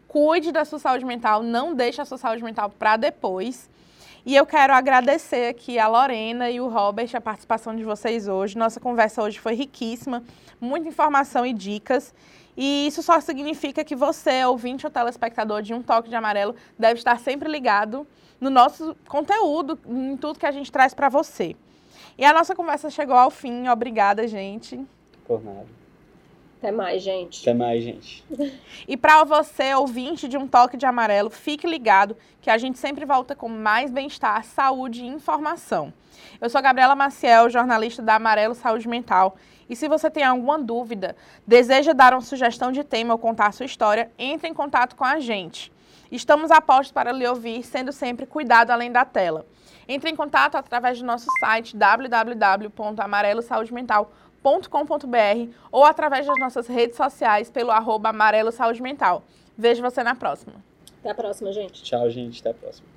Cuide 0.08 0.52
da 0.52 0.66
sua 0.66 0.80
saúde 0.80 1.06
mental, 1.06 1.42
não 1.42 1.74
deixe 1.74 2.02
a 2.02 2.06
sua 2.06 2.18
saúde 2.18 2.44
mental 2.44 2.70
para 2.70 2.98
depois. 2.98 3.70
E 4.26 4.36
eu 4.36 4.44
quero 4.44 4.74
agradecer 4.74 5.50
aqui 5.50 5.78
a 5.78 5.88
Lorena 5.88 6.50
e 6.50 6.60
o 6.60 6.68
Robert 6.68 7.12
a 7.14 7.22
participação 7.22 7.76
de 7.76 7.84
vocês 7.84 8.28
hoje. 8.28 8.58
Nossa 8.58 8.80
conversa 8.80 9.22
hoje 9.22 9.40
foi 9.40 9.54
riquíssima, 9.54 10.24
muita 10.60 10.90
informação 10.90 11.46
e 11.46 11.54
dicas. 11.54 12.12
E 12.58 12.88
isso 12.88 13.04
só 13.04 13.20
significa 13.20 13.84
que 13.84 13.96
você, 13.96 14.44
ouvinte 14.44 14.84
ou 14.84 14.92
telespectador 14.92 15.62
de 15.62 15.76
Um 15.76 15.84
Toque 15.84 16.10
de 16.10 16.16
Amarelo, 16.16 16.56
deve 16.78 16.96
estar 16.96 17.20
sempre 17.20 17.48
ligado 17.48 18.08
no 18.42 18.50
nosso 18.50 18.98
conteúdo, 19.08 19.78
em 19.88 20.18
tudo 20.18 20.40
que 20.40 20.46
a 20.48 20.52
gente 20.52 20.72
traz 20.72 20.92
para 20.92 21.08
você. 21.08 21.56
E 22.18 22.26
a 22.26 22.34
nossa 22.34 22.56
conversa 22.56 22.90
chegou 22.90 23.16
ao 23.16 23.30
fim. 23.30 23.68
Obrigada, 23.68 24.28
gente. 24.28 24.84
Por 25.28 25.44
nada. 25.44 25.85
Até 26.66 26.72
mais, 26.72 27.04
gente. 27.04 27.42
Até 27.42 27.54
mais, 27.54 27.84
gente. 27.84 28.26
E 28.88 28.98
para 28.98 29.24
você, 29.24 29.74
ouvinte 29.76 30.28
de 30.28 30.36
Um 30.36 30.48
Toque 30.48 30.78
de 30.78 30.86
Amarelo, 30.86 31.30
fique 31.30 31.68
ligado 31.68 32.18
que 32.42 32.50
a 32.50 32.58
gente 32.58 32.80
sempre 32.80 33.06
volta 33.06 33.36
com 33.36 33.48
mais 33.48 33.92
bem-estar, 33.92 34.44
saúde 34.44 35.04
e 35.04 35.08
informação. 35.08 35.94
Eu 36.42 36.50
sou 36.50 36.62
Gabriela 36.62 36.96
Maciel, 36.96 37.50
jornalista 37.50 38.02
da 38.02 38.16
Amarelo 38.16 38.56
Saúde 38.56 38.88
Mental. 38.88 39.36
E 39.70 39.76
se 39.76 39.88
você 39.88 40.10
tem 40.10 40.24
alguma 40.24 40.58
dúvida, 40.58 41.16
deseja 41.46 41.94
dar 41.94 42.14
uma 42.14 42.22
sugestão 42.22 42.72
de 42.72 42.84
tema 42.84 43.14
ou 43.14 43.20
contar 43.20 43.48
a 43.48 43.52
sua 43.52 43.66
história, 43.66 44.12
entre 44.18 44.48
em 44.48 44.54
contato 44.54 44.96
com 44.96 45.04
a 45.04 45.20
gente. 45.20 45.72
Estamos 46.12 46.50
a 46.50 46.62
postos 46.62 46.92
para 46.92 47.12
lhe 47.12 47.28
ouvir, 47.28 47.64
sendo 47.64 47.92
sempre 47.92 48.26
cuidado 48.26 48.72
além 48.72 48.92
da 48.92 49.06
tela. 49.06 49.46
Entre 49.88 50.10
em 50.10 50.16
contato 50.16 50.56
através 50.56 51.00
do 51.00 51.06
nosso 51.06 51.28
site 51.40 51.76
www.amarelosaudemental.com.br 54.46 55.52
ou 55.72 55.84
através 55.84 56.26
das 56.26 56.38
nossas 56.38 56.68
redes 56.68 56.96
sociais 56.96 57.50
pelo 57.50 57.72
arroba 57.72 58.10
Amarelo 58.10 58.52
Saúde 58.52 58.82
Mental. 58.82 59.24
Vejo 59.58 59.82
você 59.82 60.04
na 60.04 60.16
próxima. 60.16 60.54
Até 61.00 61.10
a 61.10 61.16
próxima, 61.16 61.52
gente. 61.52 61.84
Tchau, 61.84 62.10
gente. 62.10 62.40
Até 62.42 62.52
a 62.52 62.54
próxima. 62.54 62.95